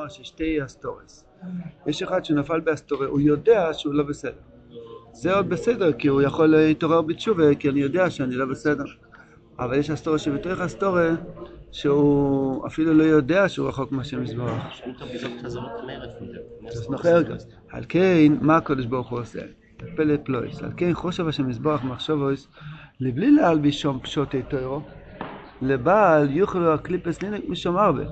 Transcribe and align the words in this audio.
אמר 0.00 0.08
יש 0.08 0.32
שתי 0.32 0.64
הסתרות. 0.64 1.24
יש 1.86 2.02
אחד 2.02 2.24
שנפל 2.24 2.60
בהסתרה, 2.60 3.08
הוא 3.08 3.20
יודע 3.20 3.72
שהוא 3.72 3.94
לא 3.94 4.04
בסדר. 4.04 4.32
זה 5.12 5.34
עוד 5.34 5.48
בסדר, 5.48 5.92
כי 5.92 6.08
הוא 6.08 6.22
יכול 6.22 6.46
להתעורר 6.46 7.02
בתשובה, 7.02 7.54
כי 7.54 7.68
אני 7.68 7.80
יודע 7.80 8.10
שאני 8.10 8.34
לא 8.34 8.46
בסדר. 8.46 8.84
אבל 9.58 9.78
יש 9.78 9.90
הסתרה 9.90 10.18
שבתוך 10.18 10.60
הסתרה, 10.60 11.14
שהוא 11.72 12.66
אפילו 12.66 12.94
לא 12.94 13.02
יודע 13.02 13.48
שהוא 13.48 13.68
רחוק 13.68 13.92
מהשם 13.92 14.22
יתברך. 14.22 14.62
על 17.70 17.84
כן, 17.88 18.32
מה 18.40 18.56
הקדוש 18.56 18.86
ברוך 18.86 19.10
הוא 19.10 19.20
עושה? 19.20 19.40
פלא 19.96 20.14
פלאות. 20.24 20.62
על 20.62 20.70
כן 20.76 20.94
חושב 20.94 21.28
השם 21.28 21.50
יתברך 21.50 21.84
מחשבות, 21.84 22.48
לבלי 23.00 23.30
להלביש 23.30 23.82
שום 23.82 24.00
פשטי 24.00 24.42
תורה, 24.42 24.80
לבעל 25.62 26.30
יוכלו 26.30 26.74
הקליפס 26.74 27.22
לינק 27.22 27.48
משום 27.48 27.76
הרבה. 27.76 28.02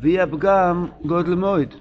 ויהיה 0.00 0.26
פגם 0.26 0.86
גודל 1.04 1.34
מועד. 1.34 1.74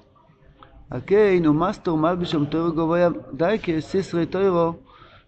על 0.90 1.00
כן 1.06 1.46
הוא 1.46 1.56
מסתור 1.56 1.98
מלביש 1.98 2.32
שם 2.32 2.46
טרו 2.46 2.72
גבוה 2.72 3.08
די 3.34 3.56
כסיסרי 3.64 4.26
טרו 4.26 4.74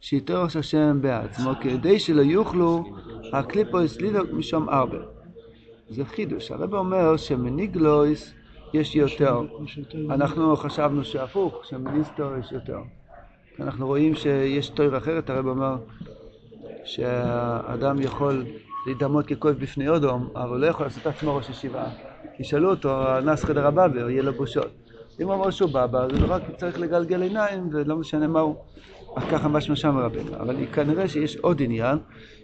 שיתורך 0.02 0.55
השם 0.55 0.98
בעצמו 1.02 1.52
כדי 1.62 1.99
שלא 1.99 2.22
יוכלו 2.22 2.84
הקליפוס 3.34 4.02
לינוק 4.02 4.27
משום 4.34 4.70
הרבה. 4.70 4.98
זה 5.90 6.05
חידוש. 6.05 6.52
הרב 6.52 6.73
אומר 6.73 7.18
שמניגלויס 7.18 8.34
יש 8.73 8.96
יותר. 8.96 9.41
אנחנו 10.10 10.55
חשבנו 10.55 11.04
שהפוך, 11.04 11.66
שמניסטור 11.66 12.38
יש 12.40 12.52
יותר. 12.52 12.80
אנחנו 13.60 13.88
רואים 13.88 14.16
שיש 14.16 14.70
תואר 14.70 14.98
אחרת, 14.98 15.30
הרב 15.30 15.48
אומר 15.48 15.76
שהאדם 16.84 18.02
יכול 18.02 18.46
להידמות 18.85 19.26
ככואב 19.26 19.55
בפני 19.55 19.90
אודום, 19.90 20.30
אבל 20.35 20.60
לא 20.60 20.66
יכול 20.66 20.85
לעשות 20.85 21.08
עצמו 21.08 21.35
ראש 21.35 21.49
ישיבה. 21.49 21.85
ישאלו 22.41 22.70
אותו, 22.70 23.20
נס 23.26 23.44
חדר 23.44 23.68
הבבא, 23.68 24.09
יהיה 24.09 24.22
לו 24.22 24.34
בושות. 24.34 24.68
אם 25.22 25.26
הוא 25.26 25.34
אמר 25.34 25.49
שהוא 25.52 25.70
בבא, 25.70 26.04
אז 26.04 26.12
הוא 26.12 26.30
רק 26.30 26.41
צריך 26.58 26.80
לגלגל 26.80 27.22
עיניים, 27.22 27.70
ולא 27.72 27.96
משנה 27.96 28.27
מה 28.27 28.40
הוא. 28.40 28.55
אז 29.18 29.24
ככה 29.32 29.48
משמע 29.48 29.76
שם 29.76 29.98
רבנו. 29.98 30.35
אבל 30.35 30.55
כנראה 30.74 31.07
שיש 31.07 31.38
עוד 31.38 31.62
עניין, 31.62 31.98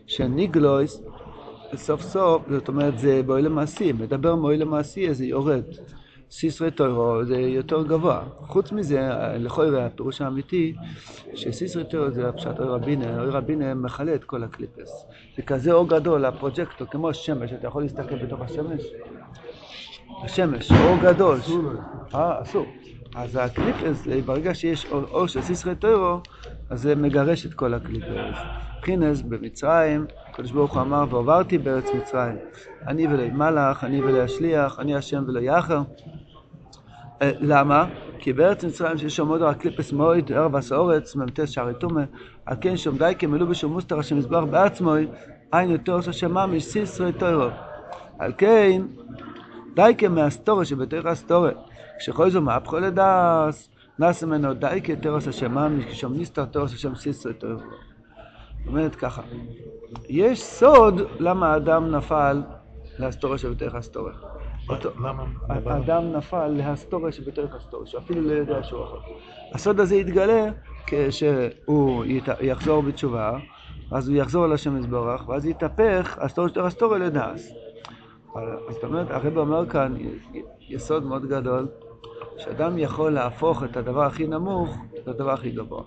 שניגלויס, 0.07 1.01
סוף 1.75 2.01
סוף, 2.01 2.41
זאת 2.49 2.67
אומרת, 2.67 2.99
זה 2.99 3.21
באוהל 3.25 3.45
המעשי, 3.45 3.91
מדבר 3.91 4.35
מאוהל 4.35 4.61
המעשי, 4.61 5.09
אז 5.09 5.17
זה 5.17 5.25
יורד. 5.25 5.63
סיסרי 6.31 6.71
טוירו 6.71 7.25
זה 7.25 7.37
יותר 7.37 7.83
גבוה. 7.83 8.23
חוץ 8.39 8.71
מזה, 8.71 9.09
לכאורה 9.39 9.85
הפירוש 9.85 10.21
האמיתי, 10.21 10.73
שסיסרי 11.35 11.83
טוירו 11.83 12.11
זה 12.11 12.29
הפשט 12.29 12.59
אוי 12.59 12.67
רבינה, 12.67 13.21
אוי 13.21 13.29
רבינה 13.29 13.73
מכלה 13.73 14.15
את 14.15 14.23
כל 14.23 14.43
הקליפס. 14.43 15.05
זה 15.35 15.41
כזה 15.41 15.71
אור 15.71 15.89
גדול, 15.89 16.25
הפרוג'קטור, 16.25 16.87
כמו 16.87 17.13
שמש, 17.13 17.53
אתה 17.53 17.67
יכול 17.67 17.81
להסתכל 17.83 18.15
בתוך 18.25 18.41
השמש? 18.41 18.81
השמש, 20.23 20.71
אור 20.71 20.97
גדול. 21.01 21.39
אה, 22.15 22.41
אסור. 22.41 22.65
אז 23.15 23.39
הקליפס, 23.41 24.07
ברגע 24.25 24.53
שיש 24.53 24.85
אור 24.91 25.27
של 25.27 25.41
סיסרי 25.41 25.75
טוירו, 25.75 26.19
אז 26.69 26.81
זה 26.81 26.95
מגרש 26.95 27.45
את 27.45 27.53
כל 27.53 27.73
הקליפס. 27.73 28.37
מבחינס 28.77 29.21
במצרים, 29.21 30.05
הקדוש 30.29 30.51
ברוך 30.51 30.73
הוא 30.73 30.81
אמר, 30.81 31.05
ועברתי 31.09 31.57
בארץ 31.57 31.85
מצרים. 31.93 32.35
אני 32.87 33.07
ולא 33.07 33.29
מלאך, 33.29 33.83
אני 33.83 34.01
ולא 34.01 34.21
השליח, 34.21 34.79
אני 34.79 34.95
השם 34.95 35.23
ולא 35.27 35.39
יחר. 35.39 35.81
אה, 37.21 37.31
למה? 37.39 37.85
כי 38.19 38.33
בארץ 38.33 38.63
מצרים 38.63 38.97
שיש 38.97 39.15
שם 39.15 39.27
עוד 39.27 39.41
הקליפס 39.41 39.91
מויד, 39.91 40.31
ערב 40.31 40.55
הסאורץ, 40.55 41.15
מ"ט 41.15 41.39
שערי 41.45 41.73
טומא, 41.79 42.03
על 42.45 42.57
כן 42.61 42.77
שום 42.77 42.97
די 42.97 43.13
כמלאו 43.19 43.47
בשום 43.47 43.73
מוסתר 43.73 43.99
השם 43.99 44.17
יזבח 44.17 44.43
בעצמוי, 44.49 45.07
עין 45.51 45.69
יותר 45.69 45.93
עושה 45.93 46.13
שממש 46.13 46.63
סיסרי 46.63 47.13
טוירו. 47.13 47.49
על 48.19 48.33
כן, 48.37 48.81
די 49.77 49.93
כמאסתורי 49.97 50.65
שבתוך 50.65 51.05
האסתורי, 51.05 51.51
כשכל 51.99 52.29
זו 52.29 52.41
מהפכו 52.41 52.79
לדס, 52.79 53.69
נס 53.99 54.23
ממנו 54.23 54.53
די 54.53 54.79
כתרס 54.83 55.27
השם 55.27 55.51
ממש, 55.51 55.85
כשם 55.85 56.13
ניסתר 56.13 56.45
תרס 56.45 56.73
השם 56.73 56.93
טוירו. 57.37 57.59
זאת 57.59 58.67
אומרת 58.67 58.95
ככה, 58.95 59.21
יש 60.09 60.43
סוד 60.43 61.01
למה 61.19 61.53
האדם 61.53 61.91
נפל 61.91 62.41
להסתוריה 62.99 63.37
שבתוך 63.37 63.75
הסתוריה. 63.75 64.13
למה? 64.99 65.23
האדם 65.49 66.11
נפל 66.13 66.47
להסתוריה 66.47 67.11
שבתוך 67.11 67.55
הסתוריה, 67.55 67.87
שאפילו 67.87 68.21
לא 68.21 68.31
יודע 68.31 68.63
שהוא 68.63 68.81
רחוק. 68.81 68.99
הסוד 69.53 69.79
הזה 69.79 69.95
יתגלה 69.95 70.45
כשהוא 70.87 72.05
יחזור 72.41 72.83
בתשובה, 72.83 73.37
אז 73.91 74.09
הוא 74.09 74.17
יחזור 74.17 74.45
אל 74.45 74.53
השם 74.53 74.77
יזברך, 74.77 75.29
ואז 75.29 75.45
יתהפך 75.45 76.17
הסתוריה 76.21 76.49
שבתוך 76.49 76.65
הסתוריה 76.65 76.99
לדעס. 76.99 77.66
זאת 78.69 78.83
אומרת, 78.83 79.11
הרב 79.11 79.37
אומר 79.37 79.69
כאן 79.69 79.93
יסוד 80.69 81.05
מאוד 81.05 81.25
גדול, 81.25 81.67
שאדם 82.37 82.77
יכול 82.77 83.11
להפוך 83.11 83.63
את 83.63 83.77
הדבר 83.77 84.03
הכי 84.03 84.27
נמוך 84.27 84.77
לדבר 85.07 85.31
הכי 85.31 85.51
גבוה. 85.51 85.83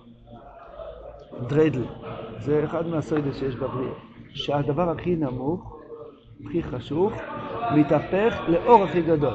דרדל, 1.47 1.83
זה 2.39 2.63
אחד 2.65 2.87
מהסוידס 2.87 3.35
שיש 3.39 3.55
בבריאה, 3.55 3.93
שהדבר 4.29 4.89
הכי 4.89 5.15
נמוך, 5.15 5.77
הכי 6.45 6.63
חשוך, 6.63 7.13
מתהפך 7.75 8.39
לאור 8.47 8.83
הכי 8.83 9.01
גדול. 9.01 9.33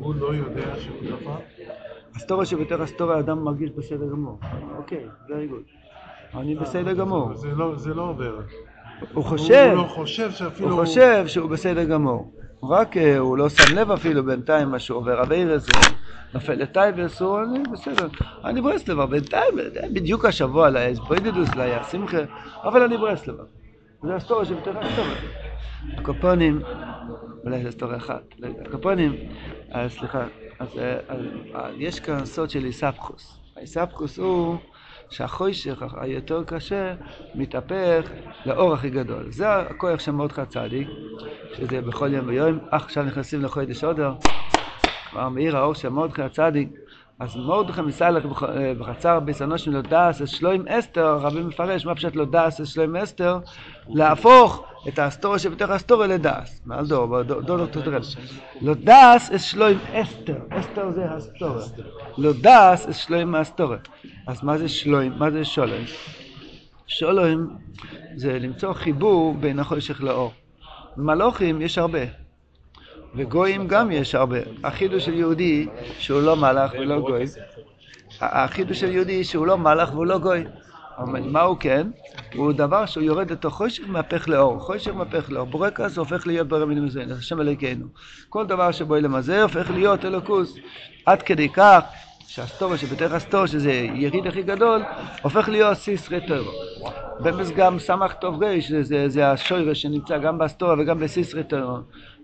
הוא 0.00 0.14
לא 0.14 0.34
יודע 0.34 0.76
שהוא 0.76 0.96
נפל? 1.02 1.30
הסטוריה 2.16 2.46
שבתוך 2.46 2.80
הסטוריה 2.80 3.16
האדם 3.16 3.44
מרגיש 3.44 3.70
בסדר 3.70 4.06
גמור. 4.10 4.38
אוקיי, 4.76 5.06
very 5.28 5.52
good. 5.52 6.36
אני 6.38 6.54
בסדר 6.54 6.92
גמור. 6.92 7.34
זה 7.34 7.54
לא- 7.54 7.76
זה 7.76 7.94
לא 7.94 8.02
עובר. 8.02 8.38
הוא 9.14 9.24
חושב, 9.24 9.66
הוא 9.70 9.82
לא 9.82 9.88
חושב 9.88 10.30
שאפילו... 10.30 10.70
הוא 10.70 10.84
חושב 10.84 11.26
שהוא 11.26 11.50
בסדר 11.50 11.84
גמור. 11.84 12.32
רק 12.62 12.96
אה, 12.96 13.18
הוא 13.18 13.38
לא 13.38 13.48
שם 13.48 13.72
לב 13.72 13.90
אפילו 13.90 14.24
בינתיים 14.24 14.68
מה 14.68 14.78
שהוא 14.78 14.98
עובר 14.98 15.22
אביירס, 15.22 15.70
נופל 16.34 16.54
לטייבס, 16.54 17.22
הוא 17.22 17.40
אני 17.40 17.62
בסדר. 17.72 18.08
אני 18.44 18.60
ברסלבר, 18.60 19.06
בינתיים, 19.06 19.54
בדיוק 19.92 20.24
השבוע 20.24 20.70
לאסבוידדוס, 20.70 21.54
ליה 21.56 21.84
שמחה, 21.84 22.18
אבל 22.64 22.82
אני 22.82 22.96
ברסלבר. 22.96 23.44
זה 24.02 24.14
הסטוריה 24.14 24.44
שבתוך 24.44 24.76
הסטוריה. 24.76 25.16
הקופונים, 25.98 26.60
אולי 27.44 27.62
זה 27.62 27.68
הסטוריה 27.68 27.96
אחת, 27.96 28.22
לא. 28.38 28.48
הקופונים, 28.66 29.16
אה, 29.74 29.88
סליחה, 29.88 30.26
אז 30.58 30.78
אה, 30.78 30.98
אה, 31.54 31.70
יש 31.76 32.00
כאן 32.00 32.24
סוד 32.24 32.50
של 32.50 32.64
איספקוס. 32.64 33.40
האיספקוס 33.56 34.18
הוא 34.18 34.56
שהחוישך 35.10 35.82
היותר 36.00 36.44
קשה 36.44 36.94
מתהפך 37.34 38.10
לאור 38.46 38.74
הכי 38.74 38.90
גדול. 38.90 39.30
זה 39.30 39.56
הכוח 39.56 40.00
של 40.00 40.12
מרדכי 40.12 40.40
הצדיק, 40.40 40.88
שזה 41.54 41.80
בכל 41.80 42.14
יום 42.14 42.28
ויום. 42.28 42.58
עכשיו 42.70 43.04
נכנסים 43.04 43.42
לחודש 43.42 43.84
אודר, 43.84 44.12
כבר 45.10 45.28
מאיר 45.28 45.56
האור 45.56 45.74
של 45.74 45.88
מרדכי 45.88 46.22
הצדיק. 46.22 46.68
אז 47.18 47.36
מרדכי 47.36 47.80
מסלק 47.80 48.22
בחצר 48.78 49.20
ביסנושים 49.20 49.72
לא 49.72 49.80
דס 49.80 50.22
אס 50.22 50.28
שלוים 50.28 50.68
אסתר, 50.68 51.16
רבי 51.16 51.42
מפרש 51.42 51.86
מה 51.86 51.94
פשוט 51.94 52.16
לא 52.16 52.24
דס 52.24 52.60
אס 52.60 52.68
שלוים 52.68 52.96
אסתר, 52.96 53.38
להפוך 53.88 54.64
את 54.88 54.98
האסטוריה 54.98 55.38
שבתוך 55.38 55.70
האסטוריה 55.70 56.06
לדס. 56.06 56.60
מעל 56.66 56.86
דור, 56.86 57.22
דור 57.22 57.40
דור 57.40 57.66
דור 57.66 57.84
לא 58.60 58.74
דס 58.74 59.30
אס 59.30 59.42
שלוים 59.42 59.78
אסתר, 59.92 60.38
אסתר 60.50 60.90
זה 60.90 61.04
האסטוריה. 61.04 61.64
לא 62.18 62.32
דס 62.32 62.86
אס 62.86 62.96
שלוים 62.96 63.34
האסטוריה. 63.34 63.78
אז 64.26 64.44
מה 64.44 64.58
זה 64.58 64.68
שלוים? 64.68 65.12
מה 65.18 65.30
זה 65.30 65.44
שולוים? 65.44 65.84
שולוים 66.86 67.50
זה 68.16 68.38
למצוא 68.38 68.72
חיבור 68.72 69.34
בין 69.34 69.58
החושך 69.58 70.02
לאור. 70.02 70.32
מלוכים 70.96 71.62
יש 71.62 71.78
הרבה. 71.78 72.00
וגויים 73.14 73.68
גם 73.68 73.90
יש 73.90 74.14
הרבה. 74.14 74.38
החידוש 74.64 75.04
של 75.04 75.14
יהודי 75.14 75.68
שהוא 75.98 76.22
לא 76.22 76.36
מלאך 76.36 76.72
ולא 76.72 77.00
גוי. 77.00 77.24
החידוש 78.20 78.80
של 78.80 78.92
יהודי 78.92 79.24
שהוא 79.24 79.46
לא 79.46 79.58
מלאך 79.58 79.92
והוא 79.92 80.06
לא 80.06 80.18
גוי. 80.18 80.44
אבל 81.00 81.20
מה 81.20 81.40
הוא 81.40 81.56
כן? 81.60 81.86
הוא 82.34 82.52
דבר 82.52 82.86
שהוא 82.86 83.04
יורד 83.04 83.32
לתוך 83.32 83.54
חושך 83.54 83.82
ומהפך 83.88 84.28
לאור. 84.28 84.58
חושך 84.58 84.94
מהפך 84.94 85.30
לאור. 85.30 85.46
בורקס 85.46 85.98
הופך 85.98 86.26
להיות 86.26 86.48
ברמילים 86.48 86.84
מזוהים, 86.84 87.12
השם 87.12 87.40
אלוקינו. 87.40 87.86
כל 88.28 88.46
דבר 88.46 88.72
שבו 88.72 88.96
למזה 88.96 89.42
הופך 89.42 89.70
להיות 89.70 90.04
אלוקוס. 90.04 90.56
עד 91.06 91.22
כדי 91.22 91.48
כך 91.48 91.80
שהסטוריה 92.26 92.78
שבתוך 92.78 93.12
הסטוריה, 93.12 93.46
שזה 93.46 93.72
יריד 93.72 94.26
הכי 94.26 94.42
גדול, 94.42 94.82
הופך 95.22 95.48
להיות 95.48 95.78
סיסרי 95.78 96.26
טרו. 96.26 96.52
במס 97.20 97.50
גם 97.50 97.78
סמך 97.78 98.12
טוב 98.12 98.42
ריש, 98.42 98.72
זה, 98.72 99.08
זה, 99.08 99.30
השוירש 99.30 99.82
שנמצא 99.82 100.18
גם 100.18 100.38
בסטוריה 100.38 100.76
וגם 100.78 101.00
בסיסרי 101.00 101.44
טרו. 101.44 101.78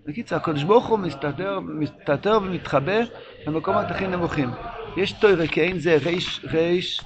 בקיצר, 0.07 0.37
הקדוש 0.37 0.63
ברוך 0.65 0.87
הוא 0.87 0.99
מסתתר, 0.99 1.61
מסתתר 1.61 2.39
ומתחבא 2.43 3.01
במקומות 3.47 3.85
הכי 3.91 4.07
נמוכים. 4.07 4.51
יש 4.97 5.13
תוירה 5.13 5.47
כאין 5.47 5.79
זה 5.79 5.99
ריש, 6.05 6.45
ריש, 6.53 7.01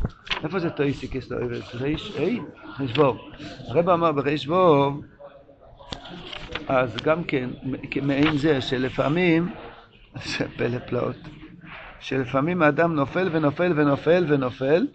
איפה 0.44 0.58
זה 0.58 0.70
תויסיקס 0.70 1.30
לאוירס? 1.30 1.74
ריש, 1.74 2.12
אי? 2.16 2.40
ריש 2.80 2.98
ווב. 2.98 3.18
הרב 3.68 3.88
אמר 3.88 4.12
בריש 4.12 4.48
ווב, 4.48 5.04
אז 6.68 6.96
גם 6.96 7.24
כן, 7.24 7.50
מעין 8.02 8.38
זה 8.38 8.60
שלפעמים, 8.60 9.52
זה 10.36 10.46
פלא 10.56 10.78
פלאות, 10.78 11.16
שלפעמים 12.00 12.62
האדם 12.62 12.94
נופל 12.94 13.28
ונופל 13.32 13.72
ונופל 13.76 14.24
ונופל, 14.28 14.86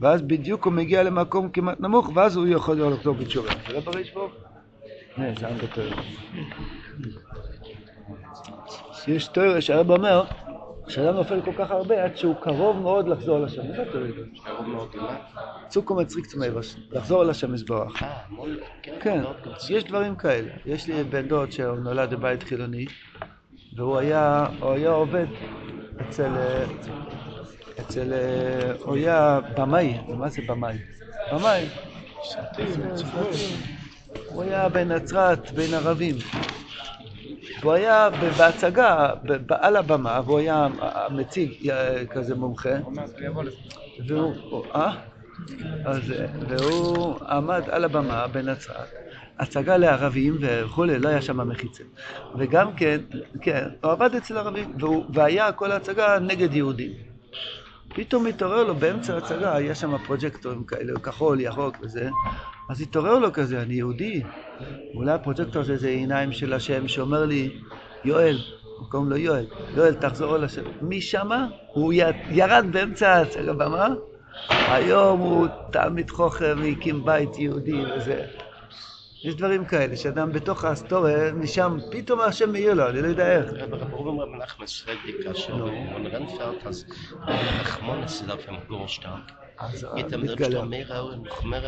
ואז 0.00 0.22
בדיוק 0.22 0.64
הוא 0.64 0.72
מגיע 0.72 1.02
למקום 1.02 1.48
כמעט 1.48 1.80
נמוך, 1.80 2.10
ואז 2.14 2.36
הוא 2.36 2.46
יכול 2.46 2.82
לחזור 2.82 3.14
בתשובה. 3.14 3.50
זה 3.68 3.72
לא 3.72 3.80
בריש 3.80 4.16
ווב? 4.16 4.32
ne, 5.16 5.40
זה 5.40 5.48
אנגה 5.48 5.66
תוירה. 5.66 6.02
יש 9.08 9.26
תוירה 9.26 9.60
שהרב 9.60 9.90
אומר 9.90 10.24
שאדם 10.90 11.14
נופל 11.14 11.40
כל 11.40 11.52
כך 11.56 11.70
הרבה 11.70 12.04
עד 12.04 12.16
שהוא 12.16 12.36
קרוב 12.40 12.80
מאוד 12.82 13.08
לחזור 13.08 13.38
לשם. 13.38 13.62
קרוב 14.44 14.66
מאוד 14.68 14.94
למה? 14.94 15.16
צוקו 15.68 15.94
מצחיק 15.94 16.26
צמאירוס, 16.26 16.76
לחזור 16.92 17.24
לשם 17.24 17.54
יזברך. 17.54 18.02
אה. 18.02 18.18
כן, 19.00 19.22
גם 19.22 19.52
יש 19.70 19.84
דברים 19.84 20.16
כאלה. 20.16 20.50
יש 20.66 20.88
לי 20.88 21.04
בן 21.04 21.28
דוד 21.28 21.52
שהוא 21.52 21.76
נולד 21.76 22.10
בבית 22.10 22.42
חילוני, 22.42 22.86
והוא 23.76 23.98
היה, 23.98 24.46
הוא 24.60 24.72
היה 24.72 24.90
עובד 24.90 25.26
אצל, 26.00 26.30
אצל, 27.80 28.12
הוא 28.84 28.94
היה 28.94 29.40
במאי, 29.56 29.98
מה 30.08 30.28
זה 30.28 30.42
במאי? 30.46 30.78
במאי. 31.32 31.64
הוא 34.28 34.42
היה 34.42 34.68
בנצרת, 34.68 35.50
בין 35.52 35.74
ערבים. 35.74 36.14
והוא 37.60 37.72
היה 37.72 38.08
בהצגה, 38.38 39.10
על 39.48 39.76
הבמה, 39.76 40.20
והוא 40.26 40.38
היה 40.38 40.68
המציג 40.80 41.70
אה, 41.70 42.06
כזה 42.10 42.34
מומחה. 42.34 42.68
והוא, 44.06 44.34
הוא- 44.50 44.64
אה? 44.74 44.92
אז, 45.86 46.10
אה, 46.12 46.26
והוא 46.48 47.18
עמד 47.28 47.62
על 47.70 47.84
הבמה 47.84 48.26
בנצרת, 48.26 48.88
הצגה 49.38 49.76
לערבים 49.76 50.38
וכולי, 50.40 50.98
לא 50.98 51.08
היה 51.08 51.22
שם 51.22 51.48
מחיצה. 51.48 51.84
וגם 52.38 52.72
כן, 52.76 53.00
כן, 53.42 53.68
הוא 53.82 53.92
עבד 53.92 54.14
אצל 54.14 54.38
ערבים, 54.38 54.72
והוא, 54.78 55.04
והיה 55.14 55.52
כל 55.52 55.72
ההצגה 55.72 56.18
נגד 56.18 56.54
יהודים. 56.54 56.92
פתאום 57.92 58.26
התעורר 58.26 58.64
לו 58.64 58.74
באמצע 58.74 59.14
ההצגה, 59.14 59.56
היה 59.56 59.74
שם 59.74 59.98
פרוג'קטורים 59.98 60.64
כאלה, 60.64 60.92
כחול, 61.02 61.40
ירוק 61.40 61.76
וזה, 61.82 62.10
אז 62.70 62.80
התעורר 62.80 63.18
לו 63.18 63.32
כזה, 63.32 63.62
אני 63.62 63.74
יהודי. 63.74 64.22
אולי 64.94 65.12
הפרוג'קטור 65.12 65.62
זה 65.62 65.88
עיניים 65.88 66.32
של 66.32 66.52
השם 66.52 66.88
שאומר 66.88 67.24
לי, 67.24 67.50
יואל, 68.04 68.38
קוראים 68.90 69.10
לו 69.10 69.16
יואל, 69.16 69.46
יואל 69.76 69.94
תחזור 69.94 70.36
אל 70.36 70.44
השם. 70.44 70.62
משמה 70.80 71.46
הוא 71.66 71.92
ירד 72.30 72.64
באמצע 72.72 73.10
ההצגה, 73.10 73.52
במה? 73.52 73.88
היום 74.66 75.20
הוא 75.20 75.46
תלמיד 75.72 76.10
חוכר 76.10 76.54
והקים 76.58 77.04
בית 77.04 77.38
יהודי 77.38 77.82
וזה. 77.96 78.24
יש 79.24 79.34
דברים 79.34 79.64
כאלה, 79.64 79.96
שאדם 79.96 80.32
בתוך 80.32 80.64
האסטוריה, 80.64 81.32
משם 81.32 81.78
פתאום 81.90 82.20
השם 82.20 82.52
מאיר 82.52 82.74
לו, 82.74 82.88
אני 82.88 83.02
לא 83.02 83.06
יודע 83.06 83.36
איך. 83.36 83.52
רב 83.52 83.74
רב 83.74 84.18
רב 84.20 84.28
נחמן 84.42 84.66
סרדיק, 84.66 85.16
כאשר 85.24 85.52
הוא 85.52 85.68
רנפלד, 85.94 86.22
אז 86.64 86.84
רחמון 87.60 88.02
אצלו 88.02 88.34
עם 88.48 88.56
גורשטארק. 88.68 89.32
איתם 89.96 90.20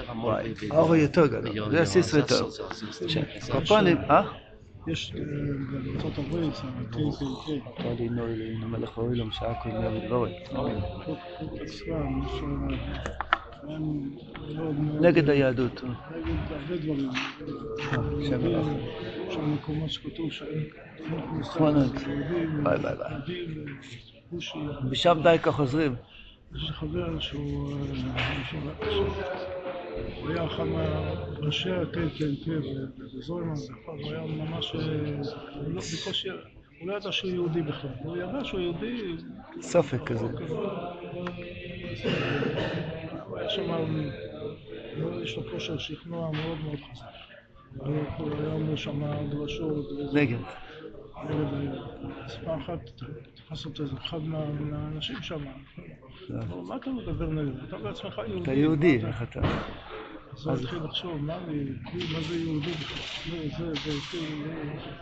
המון. 0.08 0.32
וואי, 0.32 0.54
האור 0.70 0.96
יותר 0.96 1.26
גדול, 1.26 1.70
זה 1.70 1.82
הסיס 1.82 2.14
יותר. 2.14 2.48
קופונים, 3.50 3.96
אה? 4.10 4.22
יש 4.86 5.12
אה, 5.14 5.20
בארצות 5.84 6.18
הברית, 6.18 6.54
ה-KKK, 6.64 7.82
אלי 7.84 8.08
נו 8.08 8.26
אלוהינו 8.26 8.68
מלך 8.68 8.98
אוהלום 8.98 9.32
שעה 9.32 9.54
כל 9.62 9.68
מיני 9.68 9.86
ודבורת. 10.04 10.32
קוקוקס 11.04 11.82
קלאן, 11.82 12.22
יש 12.26 12.32
שם, 12.38 12.68
הם 13.68 14.10
מאוד 14.54 14.74
מאוד... 14.80 15.04
נגד 15.06 15.30
היהדות. 15.30 15.84
נגד 15.84 16.52
הרבה 16.52 16.76
דברים. 16.76 17.10
יש 19.28 19.34
שם 19.34 19.54
מקומות 19.54 19.90
שכתוב 19.90 20.32
שאין 20.32 20.64
אין 20.98 21.20
כניסה 21.30 21.50
נכון. 21.50 21.74
ליהודים, 21.76 22.64
ביי, 22.64 22.78
ביי, 22.78 22.94
ביי. 22.96 23.36
יהודים, 23.36 23.76
כושי. 24.30 24.58
משם 24.90 25.18
די 25.22 25.36
כך 25.42 25.54
חוזרים. 25.54 25.94
יש 26.56 26.62
לי 26.62 26.72
חבר 26.72 27.18
שהוא 27.18 27.72
אה, 27.72 28.96
היה 30.28 30.46
אחד 30.46 30.64
מראשי 31.40 31.70
ה-KKK 31.70 32.48
בזוימן, 33.18 33.54
הוא 33.86 34.10
היה 34.12 34.20
ממש, 34.26 34.74
אה, 34.74 34.80
הוא 34.80 35.72
לא- 35.72 35.80
בקושי, 36.02 36.28
הוא 36.80 36.88
לא 36.88 36.96
ידע 36.96 37.12
שהוא 37.12 37.30
יהודי 37.30 37.62
בכלל, 37.62 37.90
הוא 38.02 38.16
ידע 38.16 38.44
שהוא 38.44 38.60
יהודי, 38.60 39.02
סופק 39.60 40.02
כזה. 40.06 40.26
הוא 43.28 43.38
היה 43.38 43.50
שם, 43.50 43.70
לא- 44.96 45.22
יש 45.22 45.36
לו 45.36 45.42
כושר 45.50 45.78
שכנוע 45.78 46.30
מאוד 46.30 46.58
מאוד 46.64 46.78
חזק. 46.92 47.04
הוא 48.18 48.30
היה- 48.40 48.52
אומר 48.52 48.76
שם 48.76 49.02
דרשות, 49.30 49.84
נגד. 50.12 50.38
פעם 52.44 52.60
אחת 52.60 52.78
תפס 53.34 53.66
אותו 53.66 53.82
איזה 53.82 53.96
אחד 54.04 54.22
מה- 54.22 54.44
מהאנשים 54.60 55.16
שם, 55.22 55.40
מה 56.62 56.76
אתה 56.76 56.90
מדבר 56.90 57.26
נגד? 57.30 57.64
אתה 57.68 57.76
בעצמך 57.78 58.20
יהודי. 58.28 58.42
אתה 58.42 58.52
יהודי, 58.52 58.98
מה 58.98 59.02
אתה-" 59.02 59.08
איך 59.08 59.22
אתה? 59.22 59.40
אז 60.32 60.46
הוא 60.46 60.54
התחיל 60.54 60.78
לחשוב, 60.84 61.24
מה 61.24 61.38
זה 62.20 62.34
יהודי, 62.38 62.70
בכלל? 62.70 62.96
זה, 63.30 63.48
זה, 63.58 63.72
זה, 63.84 63.98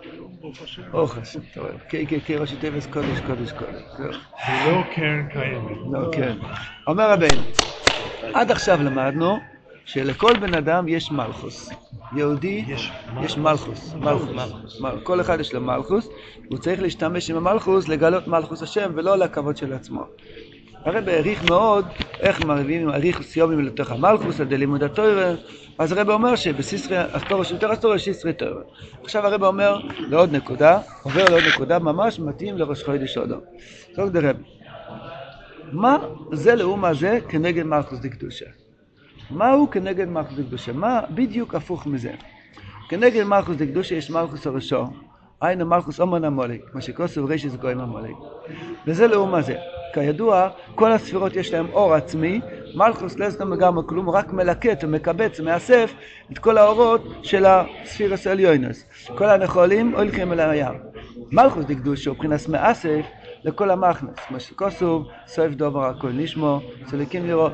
כאילו, 0.03 0.29
ברוך 0.41 0.63
השם. 0.63 0.83
אורך 0.93 1.19
השם, 1.19 1.41
אתה 1.53 1.61
רואה. 1.61 1.79
קיי 1.79 2.07
קיי 2.07 2.21
קיי 2.21 2.37
ראשי 2.37 2.57
תיבס 2.57 2.87
קודש 2.87 3.21
קודש 3.21 3.53
קודש. 3.53 3.83
זה 3.99 4.09
לא 4.71 4.83
קרן 4.95 5.29
קיימת. 5.33 5.77
לא, 5.93 6.11
כן. 6.13 6.37
אומר 6.87 7.11
רבינו, 7.13 7.43
עד 8.35 8.51
עכשיו 8.51 8.83
למדנו 8.83 9.39
שלכל 9.93 10.37
בן 10.41 10.55
אדם 10.55 10.89
יש 10.89 11.11
מלכוס. 11.13 11.71
יהודי, 12.17 12.65
יש 12.69 12.91
יש 13.23 13.39
מלכוס. 13.39 13.95
מלכוס. 13.95 14.81
מל- 14.81 15.01
כל 15.03 15.21
אחד 15.21 15.41
יש 15.41 15.55
לו 15.55 15.61
מלכוס, 15.61 16.09
הוא 16.49 16.59
צריך 16.59 16.83
להשתמש 16.83 17.31
עם 17.31 17.37
המלכוס 17.37 17.89
לגלות 17.89 18.29
מלכוס 18.29 18.63
השם 18.63 18.91
ולא 18.95 19.17
לכבוד 19.19 19.57
של 19.57 19.73
עצמו. 19.73 20.03
הרב 20.85 21.09
העריך 21.09 21.43
מאוד 21.45 21.87
איך 22.21 22.41
מביאים 22.41 22.89
העריך 22.89 23.23
סיומים 23.23 23.61
לתוך 23.61 23.91
המלכוס 23.91 24.41
על 24.41 24.47
ידי 24.47 24.59
לימוד 24.59 24.83
התוירה, 24.83 25.33
אז 25.79 25.93
הרב 25.93 26.11
אומר 26.11 26.37
שבסיסרי 26.37 26.97
אסטוריה 27.13 27.45
של 27.45 27.55
יותר 27.55 27.73
אסטוריה 27.73 27.97
יש 27.97 28.05
סיסרי 28.05 28.33
תוירה. 28.33 28.63
עכשיו 29.05 29.27
הרב 29.27 29.45
אומר 29.45 29.79
לעוד 30.09 30.33
נקודה, 30.33 30.79
עובר 31.03 31.29
לעוד 31.29 31.47
נקודה 31.47 31.79
ממש 31.79 32.21
מתאים 32.21 32.59
לראש 32.59 32.85
חודש 32.85 33.19
אודו. 33.19 33.37
זאת 33.97 34.15
הרב. 34.15 34.37
מה 35.73 35.97
זה 36.33 36.55
לאומה 36.55 36.95
זה 36.95 37.19
כנגד 37.29 37.63
מלכוס 37.63 37.99
דקדושה? 37.99 38.60
מה 39.31 39.51
הוא 39.51 39.69
כנגד 39.69 40.09
מלכוס 40.09 40.39
דקדושה? 40.39 40.73
מה 40.73 41.01
בדיוק 41.11 41.55
הפוך 41.55 41.87
מזה? 41.87 42.13
כנגד 42.89 43.25
מלכוס 43.25 43.57
דקדושה 43.57 43.95
יש 43.95 44.11
מלכוס 44.11 44.47
הראשו, 44.47 44.85
היינו 45.41 45.67
מלכוס 45.67 46.01
אומן 46.01 46.25
המולק, 46.25 46.61
מה 46.75 46.81
שכוסף 46.81 47.21
רשת 47.29 47.55
גויים 47.61 47.81
המולק. 47.81 48.15
וזה 48.87 49.07
לאומה 49.07 49.43
זה. 49.43 49.57
כידוע, 49.95 50.49
כל 50.75 50.93
הספירות 50.93 51.37
יש 51.37 51.53
להם 51.55 51.67
אור 51.73 51.95
עצמי, 51.95 52.41
מלכוס 52.75 53.19
לא 53.19 53.25
יסתם 53.25 53.53
לגמרי 53.53 53.83
כלום, 53.87 54.11
רק 54.11 54.33
מלקט 54.33 54.85
ומקבץ, 54.85 55.41
מאסף 55.41 55.95
את 56.33 56.39
כל 56.39 56.59
האורות 56.59 57.05
של 57.23 57.45
הספירס 57.47 58.27
העליונס. 58.27 58.85
כל 59.19 59.25
הנחולים 59.25 59.95
הולכים 59.97 60.33
אל 60.33 60.41
הים. 60.41 60.75
מלכוס 61.33 61.65
דקדושה 61.65 62.11
הוא 62.11 62.17
מבחינת 62.17 62.49
מאסף 62.49 63.07
לכל 63.45 63.71
המכנס, 63.71 64.17
מה 64.31 64.41
שכוסוב, 64.41 65.09
סויף 65.27 65.55
דובר 65.55 65.85
הכל 65.85 66.11
נשמו, 66.13 66.61
סליקים 66.87 67.27
לראות. 67.27 67.53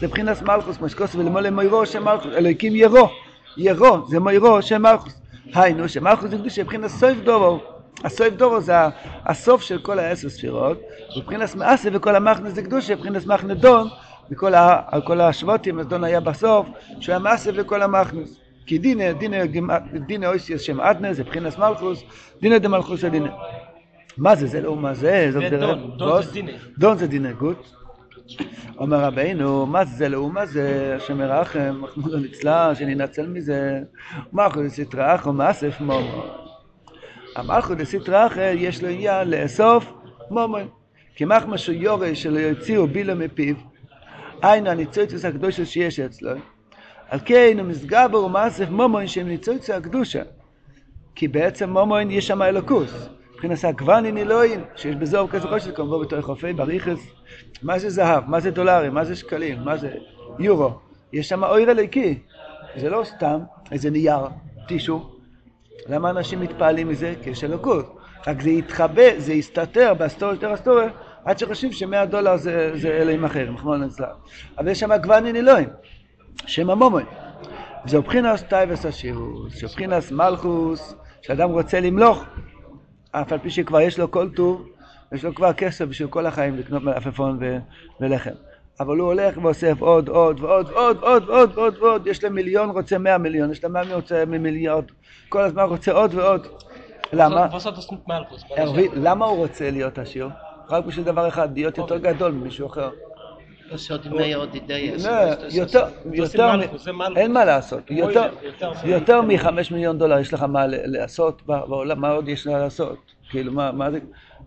זה 0.00 0.06
מבחינת 0.06 0.42
מלכוס, 0.42 0.80
מה 0.80 0.88
שכוסוב 0.88 1.20
ולמולא 1.20 1.50
מוירו 1.50 1.86
שם 1.86 2.04
מלכוס, 2.04 2.32
אלוהיקים 2.32 2.76
ירו, 2.76 3.08
ירו, 3.56 4.08
זה 4.08 4.20
מוירו 4.20 4.62
שם 4.62 4.82
מלכוס. 4.82 5.20
היינו, 5.54 5.88
שמלכוס 5.88 6.30
זה 6.30 6.36
קדושה, 6.36 6.62
מבחינת 6.62 6.90
סויף 6.90 7.18
דורו. 7.24 7.60
הסויף 8.04 8.34
דורו 8.34 8.60
זה 8.60 8.72
הסוף 9.26 9.62
של 9.62 9.78
כל 9.78 9.98
העשר 9.98 10.28
ספירות, 10.28 10.80
מבחינת 11.16 11.54
מאסה 11.54 11.88
וכל 11.92 12.14
המכנס 12.16 12.52
זה 12.52 12.62
קדושה, 12.62 12.94
מבחינת 12.94 13.26
מכנס 13.26 13.56
דון, 13.58 13.88
וכל 14.30 14.54
ה- 14.54 14.80
על 14.86 15.02
כל 15.02 15.20
השבטים, 15.20 15.80
אז 15.80 15.86
דון 15.86 16.04
היה 16.04 16.20
בסוף, 16.20 16.66
שהוא 17.00 17.12
היה 17.12 17.18
מאסה 17.18 17.50
וכל 17.54 17.82
המכנס. 17.82 18.36
כי 18.66 18.78
דינא, 18.78 19.12
דינא, 19.12 19.44
דינא 20.06 20.26
אויסיוס 20.26 20.62
שם 20.62 20.80
אדנא, 20.80 21.12
זה 21.12 21.22
מבחינת 21.22 21.58
מלכוס, 21.58 22.02
דינא 22.42 22.58
דמלכוס 22.58 23.04
הדינא. 23.04 23.30
מה 24.18 24.36
זה, 24.36 24.46
זה 24.46 24.60
לא 24.60 24.76
מה 24.76 24.94
זה, 24.94 25.28
דון? 25.98 26.22
זה 26.22 26.32
דינא. 26.32 26.52
דון 26.78 26.96
זה 26.98 27.06
דינא 27.06 27.32
גוט. 27.32 27.81
אומר 28.78 29.00
רבינו, 29.00 29.66
מה 29.66 29.84
זה 29.84 30.08
לאומה 30.08 30.46
זה, 30.46 30.94
השם 30.96 31.20
ירחם, 31.20 31.80
מחמוד 31.80 32.14
הנצלה, 32.14 32.74
שננצל 32.74 33.26
מזה. 33.26 33.80
מלכו 34.32 34.62
דסתרא 34.62 35.14
אחו 35.14 35.32
מאסף 35.32 35.80
מומו. 35.80 36.24
המלכו 37.36 37.74
דסתרא 37.74 38.26
אחר 38.26 38.52
יש 38.56 38.82
לו 38.82 38.88
עניין 38.88 39.30
לאסוף 39.30 39.92
מומו. 40.30 40.58
כי 41.14 41.24
מחמא 41.24 41.56
שהוא 41.56 41.76
יורש 41.76 42.22
שלא 42.22 42.38
יוציאו 42.38 42.86
בילו 42.86 43.16
מפיו, 43.16 43.54
היינו 44.42 44.70
הניצוצוס 44.70 45.24
הקדושה 45.24 45.66
שיש 45.66 46.00
אצלו. 46.00 46.30
על 47.08 47.18
כן 47.24 47.56
הוא 47.58 47.66
מסגבר 47.66 48.24
ומאסף 48.24 48.70
מומוין 48.70 49.06
שהם 49.06 49.28
ניצוצו 49.28 49.72
הקדושה. 49.72 50.22
כי 51.14 51.28
בעצם 51.28 51.70
מומוין 51.70 52.10
יש 52.10 52.26
שם 52.26 52.42
אלוקוס. 52.42 53.08
מבחינת 53.44 53.64
הגוונין 53.64 54.18
אלוהין, 54.18 54.64
שיש 54.76 54.96
בזוהר 54.96 55.28
כזה 55.28 55.48
חושך, 55.48 55.76
כמובן 55.76 56.06
בתור 56.06 56.20
חופי 56.20 56.52
בריכס. 56.52 57.00
מה 57.62 57.78
זה 57.78 57.90
זהב? 57.90 58.30
מה 58.30 58.40
זה 58.40 58.50
דולרים? 58.50 58.94
מה 58.94 59.04
זה 59.04 59.16
שקלים? 59.16 59.58
מה 59.64 59.76
זה 59.76 59.90
יורו? 60.38 60.70
יש 61.12 61.28
שם 61.28 61.44
אור 61.44 61.70
אלוקי. 61.70 62.18
זה 62.76 62.90
לא 62.90 63.04
סתם 63.04 63.40
איזה 63.72 63.90
נייר, 63.90 64.20
טישו. 64.68 65.10
למה 65.88 66.10
אנשים 66.10 66.40
מתפעלים 66.40 66.88
מזה? 66.88 67.14
כי 67.22 67.30
יש 67.30 67.44
אלוקות. 67.44 67.96
רק 68.26 68.42
זה 68.42 68.50
יתחבא, 68.50 69.18
זה 69.18 69.32
יסתתר 69.32 69.94
בהסתרה 69.94 70.34
יותר 70.34 70.54
הסתרה, 70.54 70.88
עד 71.24 71.38
שחושבים 71.38 71.72
שמאה 71.72 72.06
דולר 72.06 72.36
זה, 72.36 72.72
זה 72.74 72.88
אלוהים 72.88 73.24
אחרים, 73.24 73.56
רחמנא 73.56 73.84
ליצלן. 73.84 74.08
אבל 74.58 74.68
יש 74.68 74.80
שם 74.80 74.96
גוונין 74.96 75.36
עילאין, 75.36 75.68
שם 76.46 76.70
הממון. 76.70 77.04
זה 77.86 77.98
מבחינת 77.98 78.42
תאוות 78.42 78.86
העשירות, 78.86 79.56
שבחינת 79.56 80.12
מלכות, 80.12 80.94
שאדם 81.22 81.50
רוצה 81.50 81.80
למלוך, 81.80 82.24
אף 83.12 83.32
על 83.32 83.38
פי 83.38 83.50
שכבר 83.50 83.80
יש 83.80 83.98
לו 83.98 84.10
כל 84.10 84.28
טוב, 84.28 84.68
יש 85.12 85.24
לו 85.24 85.34
כבר 85.34 85.52
כסף 85.52 85.84
בשביל 85.84 86.08
כל 86.08 86.26
החיים 86.26 86.58
לקנות 86.58 86.82
מלפפון 86.82 87.38
ו- 87.40 87.58
ולחם. 88.00 88.30
אבל 88.80 88.96
הוא 88.98 89.06
הולך 89.06 89.38
ואוסף 89.42 89.74
עוד, 89.80 90.08
עוד, 90.08 90.40
ועוד, 90.40 90.66
ועוד, 90.70 90.96
עוד, 91.02 91.28
ועוד, 91.28 91.58
ועוד, 91.58 91.76
ועוד, 91.78 92.06
יש 92.06 92.24
להם 92.24 92.34
מיליון, 92.34 92.70
רוצה 92.70 92.98
מאה 92.98 93.18
מיליון, 93.18 93.50
יש 93.50 93.64
להם 93.64 93.72
מאה 93.72 93.82
מיליון, 93.82 94.00
רוצה 94.00 94.24
מיליארד, 94.26 94.84
כל 95.28 95.40
הזמן 95.40 95.62
רוצה 95.62 95.92
עוד 95.92 96.14
ועוד. 96.14 96.46
למה? 97.12 97.46
הרבי- 98.56 98.88
למה 98.94 99.24
הוא 99.26 99.36
רוצה 99.36 99.70
להיות 99.70 99.98
עשיר? 99.98 100.28
רק 100.70 100.84
בשביל 100.84 101.04
דבר 101.04 101.28
אחד, 101.28 101.48
להיות 101.54 101.78
יותר 101.78 101.98
גדול 101.98 102.32
ממישהו 102.32 102.66
אחר. 102.66 102.90
Das 103.72 103.90
hat 103.90 104.10
mehr 104.10 104.36
עוד 104.36 104.54
אידאה. 104.54 104.90
לא, 105.04 105.10
יותר, 105.54 105.88
יותר, 106.12 106.56
מ- 106.56 106.58
מלכוס, 106.58 106.84
זה 106.84 106.92
מלכוס. 106.92 107.16
אין 107.16 107.32
מה 107.32 107.44
לעשות, 107.44 107.90
יותר- 108.84 109.22
מחמש 109.22 109.70
מיליון 109.72 109.98
דולר 109.98 110.18
יש 110.18 110.34
לך 110.34 110.42
מה 110.42 110.66
לעשות 110.66 111.42
בעולם, 111.46 112.00
מה 112.00 112.10
עוד 112.10 112.28
יש 112.28 112.46
לך 112.46 112.52
לעשות? 112.52 113.12
כאילו, 113.30 113.52
מה 113.52 113.90
זה? 113.90 113.98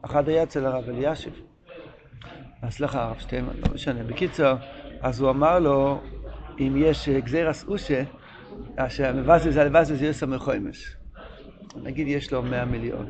אחד 0.01 0.29
היה 0.29 0.43
אצל 0.43 0.65
הרב 0.65 0.89
אלישיב. 0.89 1.33
אז 2.61 2.73
סליחה, 2.73 3.03
הרב 3.03 3.15
שטיינמן, 3.19 3.53
לא 3.67 3.73
משנה. 3.73 4.03
בקיצור, 4.03 4.51
אז 5.01 5.21
הוא 5.21 5.29
אמר 5.29 5.59
לו, 5.59 5.99
אם 6.59 6.73
יש 6.77 7.09
אה, 7.09 7.19
גזירס 7.19 7.65
אושה, 7.67 8.03
שהמבזז 8.89 9.53
זה 9.53 9.61
הלבזז 9.61 10.01
יש 10.01 10.15
סמכוימש. 10.15 10.95
נגיד 11.83 12.07
יש 12.07 12.33
לו 12.33 12.41
100 12.43 12.65
מיליון 12.65 13.09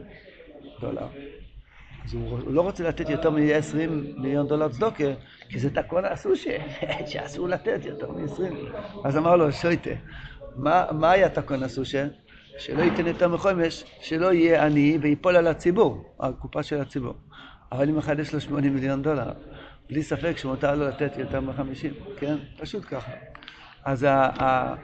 דולר. 0.82 1.08
אז 2.06 2.14
הוא, 2.14 2.40
לא 2.48 2.62
רוצה 2.62 2.84
לתת 2.84 3.10
יותר 3.10 3.30
מ-20 3.30 3.90
מיליון 4.18 4.48
דולר 4.48 4.70
צדוקה, 4.70 5.04
כי 5.50 5.60
זה 5.60 5.70
תקון 5.70 6.06
הסושה, 6.06 6.58
שאסור 7.10 7.48
לתת 7.48 7.80
יותר 7.86 8.12
מ-20. 8.12 8.42
אז 9.04 9.18
אמר 9.18 9.36
לו, 9.36 9.52
שויטה, 9.52 9.90
מה, 10.56 10.86
מה 10.92 11.12
היה 11.12 11.30
תקון 11.30 11.64
הסושה? 11.64 12.08
שלא 12.58 12.84
ייתן 12.84 13.08
יותר 13.08 13.28
מחומש, 13.28 13.84
שלא 14.02 14.34
יהיה 14.34 14.66
עני 14.66 14.98
ויפול 15.02 15.36
על 15.36 15.48
הציבור, 15.48 16.16
על 16.20 16.34
הקופה 16.38 16.64
של 16.64 16.82
הציבור. 16.82 17.14
אבל 17.72 17.90
אם 17.90 17.98
אחד 17.98 18.20
יש 18.20 18.34
לו 18.34 18.42
80 18.42 18.76
מיליון 18.76 19.02
דולר, 19.02 19.32
בלי 19.90 20.04
ספק 20.04 20.38
שמותר 20.38 20.76
לו 20.76 20.88
לתת 20.88 21.18
יותר 21.18 21.42
מ-50, 21.42 22.18
כן? 22.18 22.36
פשוט 22.60 22.86
ככה. 22.86 23.12
אז 23.86 24.06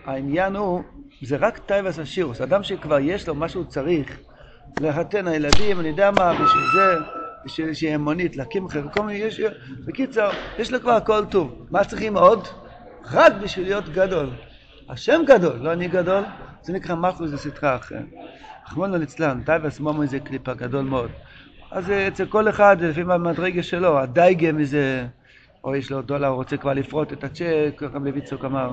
העניין 0.06 0.56
הוא, 0.56 0.84
זה 1.22 1.38
רק 1.38 1.58
תאוות 1.58 2.00
העשירות. 2.00 2.42
אדם 2.42 2.64
שכבר 2.64 3.00
יש 3.00 3.28
לו 3.28 3.36
מה 3.36 3.50
שהוא 3.50 3.64
צריך, 3.64 4.20
לחתן 4.80 5.28
הילדים, 5.28 5.80
אני 5.80 5.88
יודע 5.88 6.12
מה, 6.12 6.34
בשביל 6.34 6.64
זה, 6.74 6.96
בשביל 7.46 7.74
שיהיה 7.74 7.98
מונית, 7.98 8.36
להקים 8.36 8.70
חבר, 8.70 8.90
כל 8.94 9.04
מיני, 9.04 9.20
יש, 9.20 9.42
בקיצר, 9.86 10.30
יש 10.58 10.72
לו 10.72 10.80
כבר 10.80 10.92
הכל 10.92 11.26
טוב. 11.26 11.66
מה 11.72 11.84
צריכים 11.84 12.18
עוד? 12.18 12.48
רק 13.12 13.34
בשביל 13.44 13.66
להיות 13.66 13.90
גדול. 13.90 14.30
השם 14.90 15.22
גדול, 15.28 15.56
לא 15.56 15.74
אני 15.74 15.88
גדול, 15.88 16.24
זה 16.62 16.74
נקרא 16.74 16.96
מלכות 16.96 17.30
דסטרא 17.30 17.76
אחרא. 17.76 18.00
רחמנא 18.68 18.96
ליצלן, 18.96 19.42
טייבס 19.46 19.80
מומו 19.80 20.06
זה 20.06 20.20
קליפה 20.20 20.54
גדול 20.54 20.82
מאוד. 20.86 21.12
אז 21.72 21.92
אה, 21.92 22.08
אצל 22.08 22.26
כל 22.26 22.50
אחד, 22.50 22.78
זה 22.80 22.90
לפי 22.90 23.02
המדרגה 23.02 23.64
שלו, 23.64 24.00
הדאגה 24.00 24.52
מזה, 24.52 25.06
או 25.64 25.76
יש 25.76 25.92
לו 25.92 26.02
דולר, 26.02 26.28
הוא 26.28 26.36
רוצה 26.36 26.58
כבר 26.58 26.74
לפרוט 26.74 27.14
את 27.14 27.24
הצ'ק, 27.24 27.82
רב 27.82 28.06
לוי 28.06 28.21
יצחק 28.21 28.46
אמר, 28.46 28.72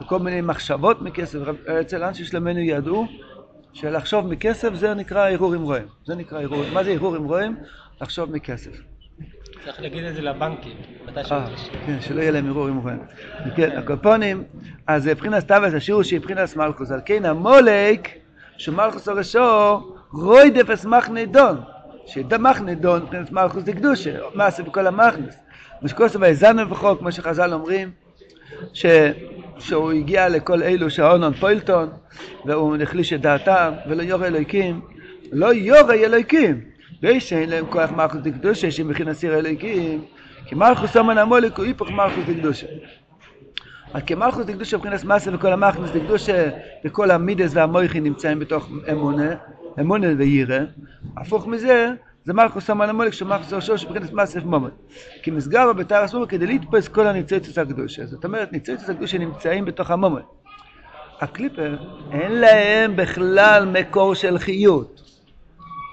וכל 0.00 0.18
מיני 0.18 0.40
מחשבות 0.40 1.02
מכסף. 1.02 1.38
רב- 1.38 1.66
אצל 1.80 2.04
אנשי 2.04 2.24
שלומנו 2.24 2.58
ידעו 2.58 3.06
שלחשוב 3.80 4.26
מכסף 4.26 4.74
זה 4.74 4.94
נקרא 4.94 5.30
הרהורים 5.30 5.62
רעים. 5.62 5.86
זה 6.06 6.14
נקרא 6.14 6.42
הרהור, 6.42 6.64
מה 6.72 6.84
זה 6.84 6.90
הרהורים 6.90 7.24
רעים? 7.24 7.56
לחשוב 8.00 8.32
מכסף. 8.32 8.70
צריך 9.64 9.80
להגיד 9.80 10.04
את 10.04 10.14
זה 10.14 10.22
לבנקים, 10.22 10.76
מתי 11.06 11.20
אה, 11.20 11.48
מתקשר. 11.48 11.72
כן, 11.86 12.00
שלא 12.00 12.20
יהיה 12.20 12.30
להם 12.30 12.48
ערעור 12.48 12.68
עם 12.68 12.76
רועים. 12.76 12.98
כן, 13.56 13.76
הקופונים, 13.78 14.44
אז 14.86 15.08
מבחינת 15.08 15.46
טבעס 15.46 15.74
השיעור 15.74 16.02
שהיא 16.02 16.18
מבחינת 16.18 16.56
מלכוס, 16.56 16.90
על 16.90 17.00
כן 17.04 17.24
המולק, 17.24 18.08
שמלכוס 18.56 19.08
הראשו, 19.08 19.78
רוי 20.12 20.50
דפס 20.50 20.84
מחנדון, 20.84 21.60
שמחנדון 22.06 23.02
מבחינת 23.02 23.32
מלכוס 23.32 23.62
דקדושה, 23.62 24.18
מעשה 24.34 24.62
בכל 24.62 24.86
המכנס. 24.86 25.36
משקוסו 25.82 26.20
ויזנו 26.20 26.70
וחוק, 26.70 26.98
כמו 26.98 27.12
שחז"ל 27.12 27.52
אומרים, 27.52 27.90
ש... 28.72 28.86
שהוא 29.58 29.92
הגיע 29.92 30.28
לכל 30.28 30.62
אלו 30.62 30.90
שהאונון 30.90 31.34
פוילטון, 31.34 31.88
והוא 32.44 32.76
החליש 32.82 33.12
את 33.12 33.20
דעתם, 33.20 33.72
ולא 33.88 34.02
יורא 34.02 34.26
אלוהיקים, 34.26 34.80
לא 35.32 35.54
יורא 35.54 35.94
אלוהיקים, 35.94 36.60
ואין 37.02 37.20
להם 37.50 37.66
כוח 37.70 37.90
מלכוס 37.90 38.20
דקדושה, 38.22 38.70
שמכין 38.70 39.08
אסיר 39.08 39.38
אלוהיקים, 39.38 40.04
כי 40.46 40.54
מלכוס 40.54 40.96
אמן 40.96 41.18
המולק 41.18 41.56
הוא 41.58 41.66
היפוך 41.66 41.90
מלכוס 41.90 42.24
דקדושה. 42.26 42.66
אז 43.94 44.02
כמלכוס 44.06 44.46
דקדושה 44.46 44.76
מבחינת 44.76 45.04
מסה 45.04 45.34
וכל 45.34 45.52
המכנס 45.52 45.90
דקדושה 45.90 46.50
וכל 46.84 47.10
המידס 47.10 47.50
והמויכי 47.54 48.00
נמצאים 48.00 48.38
בתוך 48.38 48.68
אמונה, 48.92 49.34
אמונה 49.80 50.06
וירא, 50.18 50.58
הפוך 51.16 51.46
מזה 51.46 51.92
זה 52.28 52.34
מלכוס 52.34 52.70
אמן 52.70 52.88
המולק 52.88 53.12
שמלכוס 53.12 53.52
ראשו 53.52 53.78
שבחינת 53.78 54.12
מסה 54.12 54.40
ומומות. 54.42 54.70
כי 55.22 55.30
מסגר 55.30 55.72
בתאר 55.72 56.04
אסור 56.04 56.26
כדי 56.26 56.46
לתפוס 56.46 56.88
כל 56.88 57.06
הניצוצות 57.06 57.58
הקדושה. 57.58 58.06
זאת 58.06 58.24
אומרת 58.24 58.52
ניצוצות 58.52 58.88
הקדושה 58.88 59.18
נמצאים 59.18 59.64
בתוך 59.64 59.90
המומות. 59.90 60.22
הקליפר 61.20 61.76
אין 62.12 62.32
להם 62.32 62.96
בכלל 62.96 63.64
מקור 63.66 64.14
של 64.14 64.38
חיות. 64.38 65.02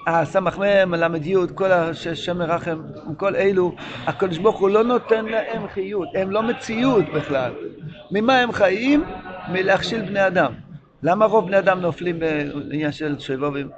הסמ"ך 0.06 0.58
מ', 0.58 0.94
ל"י, 0.94 1.34
כל 1.54 1.72
השם 1.72 2.38
מרחם, 2.38 2.82
כל 3.16 3.36
אלו, 3.36 3.74
הקדוש 4.06 4.38
ברוך 4.38 4.58
הוא 4.58 4.70
לא 4.70 4.84
נותן 4.84 5.24
להם 5.24 5.68
חיות, 5.68 6.08
הם 6.14 6.30
לא 6.30 6.42
מציאות 6.42 7.04
בכלל. 7.14 7.52
ממה 8.10 8.38
הם 8.38 8.52
חיים? 8.52 9.04
מלהכשיל 9.52 10.02
בני 10.02 10.26
אדם. 10.26 10.52
למה 11.02 11.24
רוב 11.24 11.46
בני 11.46 11.58
אדם 11.58 11.80
נופלים 11.80 12.18
בעניין 12.18 12.92
של 12.92 13.16
וכן 13.18 13.68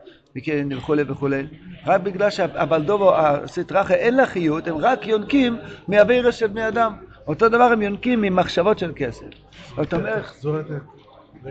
וכולי 0.77 1.03
וכולי? 1.07 1.47
רק 1.87 2.01
בגלל 2.01 2.31
שהבלדובו, 2.31 3.17
הסטרחה, 3.17 3.95
אין 3.95 4.17
לה 4.17 4.27
חיות, 4.27 4.69
הם 4.69 4.77
רק 4.77 5.07
יונקים 5.07 5.57
מהווירס 5.89 6.35
של 6.35 6.47
בני 6.47 6.69
אדם. 6.69 6.93
אותו 7.29 7.49
דבר 7.49 7.63
הם 7.65 7.83
יונקים 7.83 8.23
ממחשבות 8.23 8.79
של 8.79 8.93
כסף. 8.97 9.27
זאת 9.77 9.95
אומרת, 9.95 10.23
תחזור 10.23 10.61
את 10.61 10.67
זה. 10.69 10.79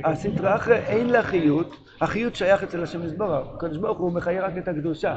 הסטרא 0.04 0.56
אחרא 0.56 0.76
אין 0.76 1.10
לה 1.10 1.24
חיות, 1.24 1.76
החיות 2.02 2.36
שייך 2.36 2.64
אצל 2.64 2.84
השם 2.84 3.04
יזבורך, 3.04 3.48
הקדוש 3.56 3.78
ברוך 3.78 3.98
הוא 3.98 4.12
מחיה 4.12 4.46
רק 4.46 4.58
את 4.58 4.68
הקדושה. 4.68 5.16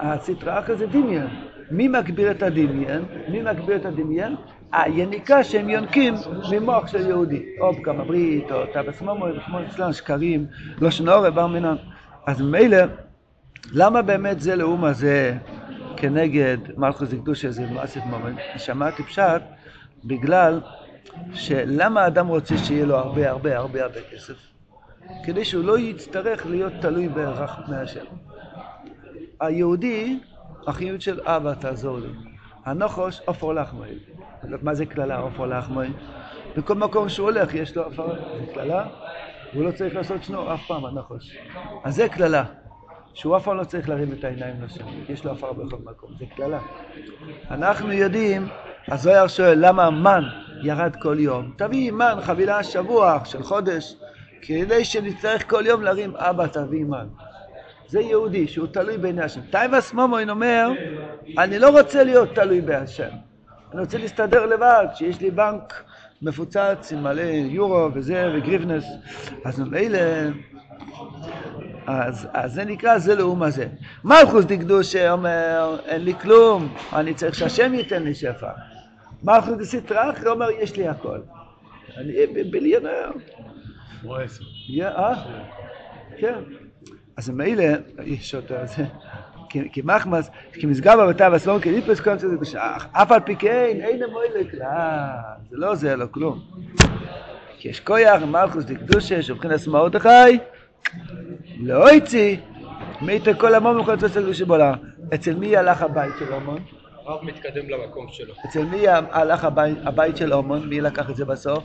הסטרא 0.00 0.58
אחרא 0.58 0.74
זה 0.74 0.86
דמיין. 0.86 1.26
מי 1.70 1.88
מגביר 1.88 2.30
את 2.30 2.42
הדמיין? 2.42 3.02
מי 3.28 3.42
מגביר 3.42 3.76
את 3.76 3.86
הדמיין? 3.86 4.36
היניקה 4.72 5.44
שהם 5.44 5.68
יונקים 5.68 6.14
ממוח 6.50 6.86
של 6.86 7.06
יהודי. 7.06 7.42
או 7.60 7.72
בכמה 7.72 8.04
ברית, 8.04 8.52
או 8.52 8.66
טבס 8.66 9.02
מומו, 9.02 9.26
כמו 9.46 9.58
אצלנו 9.62 9.94
שקרים, 9.94 10.46
לא 10.80 10.90
שנורא 10.90 11.30
בר 11.30 11.46
מינן. 11.46 11.76
אז 12.26 12.40
מילא, 12.40 12.78
למה 13.72 14.02
באמת 14.02 14.40
זה 14.40 14.56
לאום 14.56 14.84
הזה 14.84 15.38
כנגד 15.96 16.56
מלכוס 16.76 17.08
דקדושה 17.08 17.50
זה 17.50 17.66
מעשית 17.66 18.04
מומן? 18.04 18.34
שמעתי 18.56 19.02
פשט 19.02 19.42
בגלל 20.04 20.60
שלמה 21.34 22.02
האדם 22.02 22.26
רוצה 22.26 22.58
שיהיה 22.58 22.84
לו 22.84 22.96
הרבה 22.96 23.30
הרבה 23.30 23.58
הרבה 23.58 23.82
הרבה 23.82 24.00
כסף? 24.12 24.34
כדי 25.24 25.44
שהוא 25.44 25.64
לא 25.64 25.78
יצטרך 25.78 26.46
להיות 26.46 26.72
תלוי 26.80 27.08
בהכרח 27.08 27.60
מהשם. 27.68 28.04
היהודי, 29.40 30.18
החיות 30.66 31.00
של 31.00 31.20
אבא 31.24 31.54
תעזור 31.54 31.98
לי. 31.98 32.08
הנוחוש 32.64 33.20
עופר 33.24 33.52
לחמוי. 33.52 33.98
מה 34.62 34.74
זה 34.74 34.86
קללה 34.86 35.16
עופר 35.16 35.46
לחמוי? 35.46 35.88
בכל 36.56 36.74
מקום 36.74 37.08
שהוא 37.08 37.30
הולך 37.30 37.54
יש 37.54 37.76
לו 37.76 37.82
עפר, 37.82 38.14
זה 38.14 38.52
קללה, 38.54 38.86
והוא 39.52 39.64
לא 39.64 39.70
צריך 39.70 39.94
לעשות 39.94 40.22
שנור 40.22 40.54
אף 40.54 40.60
פעם, 40.66 40.84
הנחוש. 40.84 41.36
אז 41.84 41.94
זה 41.94 42.08
קללה, 42.08 42.44
שהוא 43.14 43.36
אף 43.36 43.44
פעם 43.44 43.56
לא 43.56 43.64
צריך 43.64 43.88
להרים 43.88 44.12
את 44.12 44.24
העיניים 44.24 44.62
לשם, 44.62 44.84
יש 45.08 45.24
לו 45.24 45.32
עפר 45.32 45.52
בכל 45.52 45.76
מקום, 45.84 46.10
זה 46.18 46.24
קללה. 46.36 46.60
אנחנו 47.50 47.92
יודעים, 47.92 48.48
הזוהר 48.88 49.28
שואל 49.28 49.66
למה 49.66 49.90
מן 49.90 50.24
ירד 50.62 50.96
כל 50.96 51.16
יום. 51.18 51.52
תביא 51.56 51.92
מן, 51.92 52.14
חבילה 52.22 52.62
שבוע 52.62 53.18
של 53.24 53.42
חודש, 53.42 53.96
כדי 54.42 54.84
שנצטרך 54.84 55.50
כל 55.50 55.62
יום 55.66 55.82
להרים 55.82 56.16
אבא 56.16 56.46
תביא 56.46 56.84
מן. 56.84 57.06
זה 57.86 58.00
יהודי 58.00 58.48
שהוא 58.48 58.66
תלוי 58.66 58.98
בעיני 58.98 59.22
השם. 59.22 59.40
תאוות 59.50 59.92
ממון 59.92 60.30
אומר, 60.30 60.68
אני 61.38 61.58
לא 61.58 61.70
רוצה 61.70 62.04
להיות 62.04 62.34
תלוי 62.34 62.60
בהשם. 62.60 63.10
אני 63.72 63.80
רוצה 63.80 63.98
להסתדר 63.98 64.46
לבד, 64.46 64.86
שיש 64.94 65.20
לי 65.20 65.30
בנק 65.30 65.84
מפוצץ 66.22 66.92
עם 66.92 67.02
מלא 67.02 67.22
יורו 67.22 67.88
וזה 67.94 68.32
וגריבנס. 68.34 68.84
אז 69.44 69.60
ממילא, 69.60 69.98
אז, 71.86 72.28
אז 72.32 72.52
זה 72.52 72.64
נקרא 72.64 72.98
זה 72.98 73.14
לאום 73.14 73.42
הזה. 73.42 73.68
מלכוס 74.04 74.44
דקדושה 74.44 75.12
אומר, 75.12 75.80
אין 75.84 76.04
לי 76.04 76.14
כלום, 76.14 76.74
אני 76.92 77.14
צריך 77.14 77.34
שהשם 77.34 77.74
ייתן 77.74 78.02
לי 78.02 78.14
שפע. 78.14 78.50
מלכוס 79.22 79.74
אחרא 80.10 80.30
אומר, 80.30 80.50
יש 80.50 80.76
לי 80.76 80.88
הכל. 80.88 81.18
אני 81.96 82.12
ביליונר. 82.50 83.10
אה? 84.96 85.24
כן. 86.18 86.38
אז 87.16 87.30
מילא, 87.30 87.64
יש 88.04 88.34
אותו, 88.34 88.54
זה, 89.54 89.60
כי- 89.62 89.70
כי 89.72 89.82
מחמס, 89.84 90.30
כי 90.52 90.66
מסגר 90.66 90.96
בבתה 90.96 91.28
והסלום 91.32 91.60
כליפס 91.60 92.00
קונצה 92.00 92.28
זה 92.28 92.36
בשח, 92.36 92.86
אף 92.92 93.12
על 93.12 93.20
פי 93.20 93.36
כן, 93.36 93.78
אין 93.80 94.02
המוילק, 94.02 94.54
לא, 94.54 94.66
זה 95.50 95.56
לא 95.56 95.70
עוזר 95.70 95.96
לו 95.96 96.12
כלום. 96.12 96.38
כי 97.58 97.68
יש 97.68 97.80
כויח, 97.80 98.22
מלכוס 98.22 98.64
דקדושה, 98.64 99.22
שבחינס 99.22 99.66
מרדכי, 99.66 100.38
לא 101.60 101.92
יצי, 101.92 102.40
מית 103.00 103.22
כל 103.38 103.54
המום 103.54 103.80
וכל 103.80 103.92
הקדושה 103.92 104.44
בעולם. 104.44 104.74
אצל 105.14 105.34
מי 105.34 105.56
הלך 105.56 105.82
הבית 105.82 106.18
של 106.18 106.32
אומון? 106.32 106.58
הרב 107.06 107.24
מתקדם 107.24 107.68
למקום 107.68 108.06
שלו. 108.08 108.34
אצל 108.46 108.64
מי 108.64 108.88
הלך 108.88 109.44
הבית, 109.84 110.16
של 110.16 110.34
אומון? 110.34 110.68
מי 110.68 110.80
לקח 110.80 111.10
את 111.10 111.16
זה 111.16 111.24
בסוף? 111.24 111.64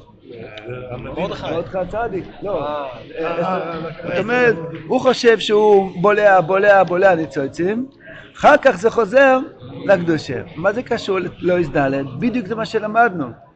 מרדכי. 0.98 1.52
מרדכי 1.52 1.78
הצדיק. 1.78 2.26
לא. 2.42 2.68
אה, 2.68 2.88
אה, 3.20 3.80
זאת 4.04 4.18
אומרת, 4.18 4.56
הוא 4.88 5.02
חושב 5.02 5.40
שהוא 5.40 6.02
בולע, 6.02 6.42
בולע, 6.42 6.84
בולע 6.84 7.16
ניצוצים, 7.16 7.88
אחר 8.36 8.58
כך 8.62 8.72
זה 8.78 8.90
חוזר 8.90 9.40
לקדושה. 9.86 10.42
מה 10.56 10.74
זה 10.74 10.84
קשור 10.84 11.18
לא 11.40 11.60
הזדלת? 11.60 12.06
בדיוק 12.20 12.48
זה 12.48 12.56
מה 12.56 12.66
שלמדנו. 12.66 13.47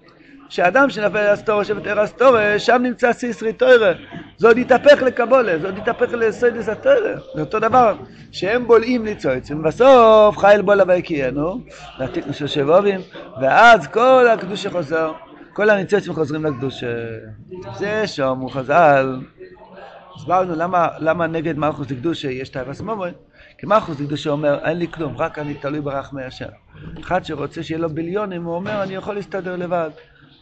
שאדם 0.52 0.90
שנפל 0.90 1.18
על 1.18 1.34
אסתורא 1.34 1.64
שבתר 1.64 2.04
אסתורא, 2.04 2.58
שם 2.58 2.82
נמצא 2.84 3.14
סיסרי 3.14 3.54
תוירה. 3.54 3.92
זה 4.38 4.48
עוד 4.48 4.58
יתהפך 4.58 5.02
לקבולה, 5.02 5.60
זה 5.60 5.68
עוד 5.68 5.78
יתהפך 5.78 6.14
לסוידס 6.14 6.70
התוירה. 6.70 7.20
זה 7.36 7.42
אותו 7.42 7.60
דבר, 7.60 7.96
שהם 8.32 8.68
בולעים 8.68 9.04
ניצוצים, 9.04 9.64
בסוף 9.64 10.38
חייל 10.38 10.62
בולה 10.62 10.84
ויקיינו, 10.88 11.62
לעתיק 12.00 12.26
של 12.32 12.48
שבובים, 12.48 13.00
ואז 13.42 13.88
כל 13.88 14.28
הקדושה 14.28 14.70
חוזר, 14.70 15.12
כל 15.54 15.70
הניצוצים 15.70 16.14
חוזרים 16.14 16.46
לקדושה. 16.46 16.88
זה 17.78 18.04
הוא 18.28 18.50
חז"ל. 18.50 19.20
הסברנו 20.16 20.56
למה, 20.56 20.88
למה 21.00 21.28
נגד 21.28 21.58
מלכוס 21.58 21.88
דקדושה 21.88 22.32
יש 22.32 22.50
תאווה 22.50 22.74
מומוי, 22.84 23.12
כי 23.58 23.66
מלכוס 23.66 23.98
דקדושה 23.98 24.30
אומר, 24.30 24.60
אין 24.66 24.78
לי 24.78 24.88
כלום, 24.88 25.18
רק 25.18 25.40
אני 25.40 25.54
תלוי 25.54 25.82
ברחמי 25.82 26.24
השם. 26.24 26.50
אחד 27.02 27.26
שרוצה 27.26 27.64
שיהיה 27.64 27.80
לו 27.80 27.90
ביליונים, 27.90 28.44
הוא 28.44 28.56
אומר, 28.56 28.84
אני 28.84 28.96
יכול 28.96 29.16
להסתדר 29.16 29.56
לבד. 29.56 29.90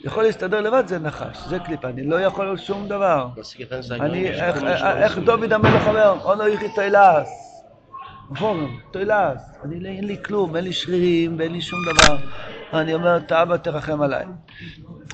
יכול 0.02 0.24
להסתדר 0.24 0.62
לבד 0.62 0.84
זה 0.88 1.00
נחש, 1.00 1.38
זה 1.48 1.60
קליפה, 1.60 1.90
אני 1.90 2.04
לא 2.04 2.22
יכול 2.22 2.58
שום 2.58 2.88
דבר. 2.88 3.28
אני, 3.92 4.30
איך, 4.30 5.18
דוד 5.18 5.54
המלך 5.54 5.88
אומר, 5.88 6.16
אונו 6.24 6.48
יחי 6.48 6.70
תוילס. 6.70 7.64
פורום, 8.40 8.80
תוילס. 8.92 9.58
אני, 9.64 9.98
אין 9.98 10.04
לי 10.04 10.24
כלום, 10.24 10.56
אין 10.56 10.64
לי 10.64 10.74
שרירים 10.74 11.36
ואין 11.40 11.52
לי 11.52 11.62
שום 11.62 11.80
דבר. 11.86 12.18
אני 12.74 12.94
אומר, 12.94 13.18
את 13.18 13.32
אבא 13.32 13.58
תרחם 13.58 14.02
עליי. 14.02 14.26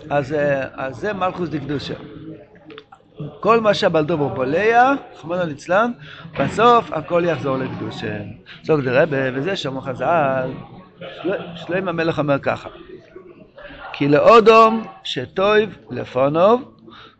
אז, 0.09 0.33
אה, 0.33 0.67
אז 0.73 0.95
זה 0.95 1.13
מלכוס 1.13 1.49
דקדושה. 1.49 1.93
כל 3.39 3.59
מה 3.59 3.73
שהבלדובר 3.73 4.27
בולע, 4.27 4.93
רחמנא 5.13 5.41
ליצלן, 5.41 5.91
בסוף 6.39 6.91
הכל 6.91 7.23
יחזור 7.25 7.57
לקדושה. 7.57 8.17
סוג 8.63 8.81
דרבה, 8.81 9.17
וזה 9.33 9.55
שמו 9.55 9.81
חז"ל. 9.81 10.51
שלמה 11.55 11.89
המלך 11.89 12.19
אומר 12.19 12.39
ככה: 12.39 12.69
כי 13.97 14.07
לאודום 14.07 14.83
שטויב 15.03 15.77
לפונוב 15.91 16.61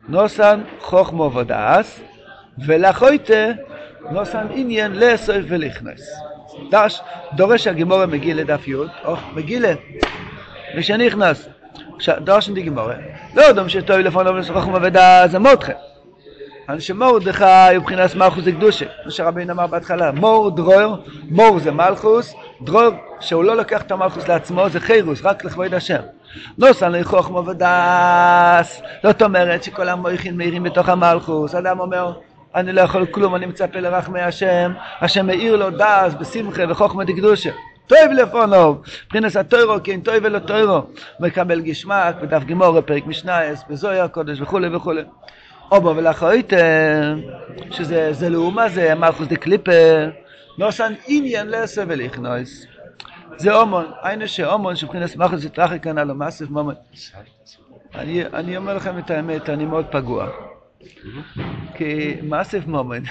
נוסן 0.08 0.62
חוכמו 0.80 1.34
ודעס 1.34 2.00
ולחויטה 2.66 3.52
נוסן 4.12 4.48
עניין 4.54 4.92
לאסוף 4.92 5.36
ולכנס. 5.48 6.20
דש, 6.72 7.02
דורש 7.36 7.68
הגימורה 7.68 8.06
מגילה 8.06 8.44
דף 8.44 8.68
י', 8.68 8.76
או 9.06 9.16
מגילה, 9.34 9.74
ושנכנס. 10.78 11.50
דורש 12.18 12.50
די 12.50 12.62
גימורה, 12.62 12.96
לא 13.36 13.48
אודום 13.48 13.70
שטויב 13.70 14.00
לפונוב 14.00 14.36
נוסן 14.36 14.54
חוכמו 14.54 14.78
ודעס 14.82 15.32
זה 15.32 15.40
מותכם. 15.40 15.74
אנשי 16.70 16.94
מרדכי 16.94 17.78
ובחינת 17.78 18.16
מלכוס 18.16 18.44
דקדושה, 18.44 18.86
כמו 19.04 19.12
שרבינו 19.12 19.54
אמר 19.54 19.68
בהתחלה, 19.68 20.12
מור 20.12 20.52
דרור, 20.52 20.98
מור 21.30 21.60
זה 21.60 21.72
מלכוס, 21.72 22.34
דרור 22.62 22.92
שהוא 23.20 23.44
לא 23.44 23.58
לוקח 23.58 23.82
את 23.82 23.92
המלכוס 23.92 24.28
לעצמו 24.28 24.70
זה 24.70 24.80
חירוס, 24.80 25.22
רק 25.24 25.46
לכבוד 25.46 25.74
השם. 25.74 26.02
נוסן 26.58 26.92
לחוכמו 26.92 27.46
ודס, 27.46 28.82
זאת 29.04 29.22
אומרת 29.22 29.64
שכל 29.64 29.90
המויכין 29.90 30.38
מאירים 30.38 30.64
בתוך 30.64 30.90
המלכוס, 30.90 31.56
אדם 31.56 31.80
אומר 31.80 32.14
אני 32.56 32.72
לא 32.72 32.82
יכול 32.82 33.06
כלום, 33.06 33.36
אני 33.36 33.46
מצפה 33.46 33.80
לרחמי 33.80 34.22
השם, 34.22 34.72
השם 35.02 35.26
מאיר 35.28 35.56
לו 35.56 35.70
דס 35.70 36.14
בשמחה 36.20 36.64
וחוכמה 36.70 37.04
דקדושה. 37.04 37.50
טוב 37.88 38.12
לפונו, 38.18 38.82
מבחינת 39.06 39.36
הטוירו, 39.36 39.84
כי 39.84 39.92
אין 39.92 40.02
טוב 40.02 40.16
ולא 40.24 40.40
טוירו, 40.40 40.82
מקבל 41.20 41.62
גשמק 41.62 42.16
בדף 42.22 42.44
גמורה, 42.44 42.82
פרק 42.82 43.06
משנייס, 43.06 43.64
בזוהי 43.70 44.00
הקודש 44.00 44.42
וכולי 44.42 44.76
וכולי. 44.76 45.02
אובו 45.72 45.96
ולאחריתם, 45.96 47.20
שזה 47.72 48.30
לאומה 48.30 48.70
זה 48.70 48.96
מלכוס 48.96 49.28
דה 49.28 49.36
קליפר, 49.36 50.10
נוסן 50.58 50.94
עניין 51.08 51.48
לעשר 51.48 51.84
ולכנויס. 51.88 52.66
זה 53.38 53.56
אומון, 53.56 53.86
היינו 54.04 54.28
שאומון 54.28 54.76
שבחינס 54.76 55.16
מלכוס 55.16 55.44
יתרחק 55.44 55.84
כאן 55.84 55.98
על 55.98 56.10
המאסף 56.10 56.50
מומון. 56.50 56.76
אני, 57.96 58.26
אני 58.26 58.58
אומר 58.58 58.74
לכם 58.74 59.00
את 59.00 59.10
האמת, 59.10 59.50
אני 59.50 59.66
מאוד 59.66 59.86
פגוע. 59.92 60.30
כי 61.74 62.16
מאסף 62.24 62.68
מומון. 62.68 63.04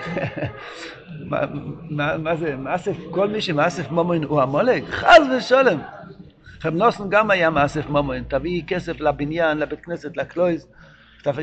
מה, 1.30 1.40
מה, 1.90 2.18
מה 2.18 2.36
זה, 2.36 2.56
מאסף, 2.56 2.96
כל 3.10 3.28
מי 3.28 3.40
שמאסף 3.40 3.90
מומון 3.90 4.24
הוא 4.24 4.42
המולק? 4.42 4.84
חס 4.90 5.20
ושלום. 5.38 5.80
רב 6.64 6.74
נוסן 6.74 7.04
גם 7.08 7.30
היה 7.30 7.50
מאסף 7.50 7.88
ממון, 7.88 8.22
תביא 8.28 8.62
כסף 8.66 9.00
לבניין, 9.00 9.58
לבית 9.58 9.80
כנסת, 9.80 10.16
לקלויז, 10.16 10.66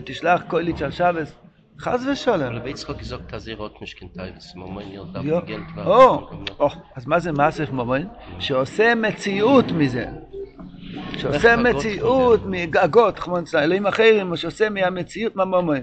תשלח 0.05 0.41
קויליץ' 0.47 0.81
על 0.81 0.91
שבס, 0.91 1.35
חס 1.79 2.05
ושלום. 2.11 2.55
רבי 2.55 2.69
יצחוק 2.69 2.97
gesagt, 2.97 3.31
dass 3.31 3.47
er 3.47 3.57
hat 3.59 3.81
nicht 3.81 3.97
geteilt, 3.99 4.55
ממון 4.55 4.83
יו, 4.91 5.03
גלט 5.45 5.85
או, 5.85 6.29
או, 6.59 6.69
אז 6.95 7.05
מה 7.07 7.19
זה 7.19 7.31
מאסף 7.31 7.71
ממון? 7.71 8.07
שעושה 8.39 8.95
מציאות 8.95 9.71
מזה. 9.71 10.05
שעושה 11.17 11.57
מציאות 11.57 12.39
מגגות, 12.45 13.19
כמו 13.19 13.39
אצל 13.39 13.57
אלוהים 13.57 13.87
אחרים, 13.87 14.35
שעושה 14.35 14.69
מהמציאות 14.69 15.35
מהמומון. 15.35 15.79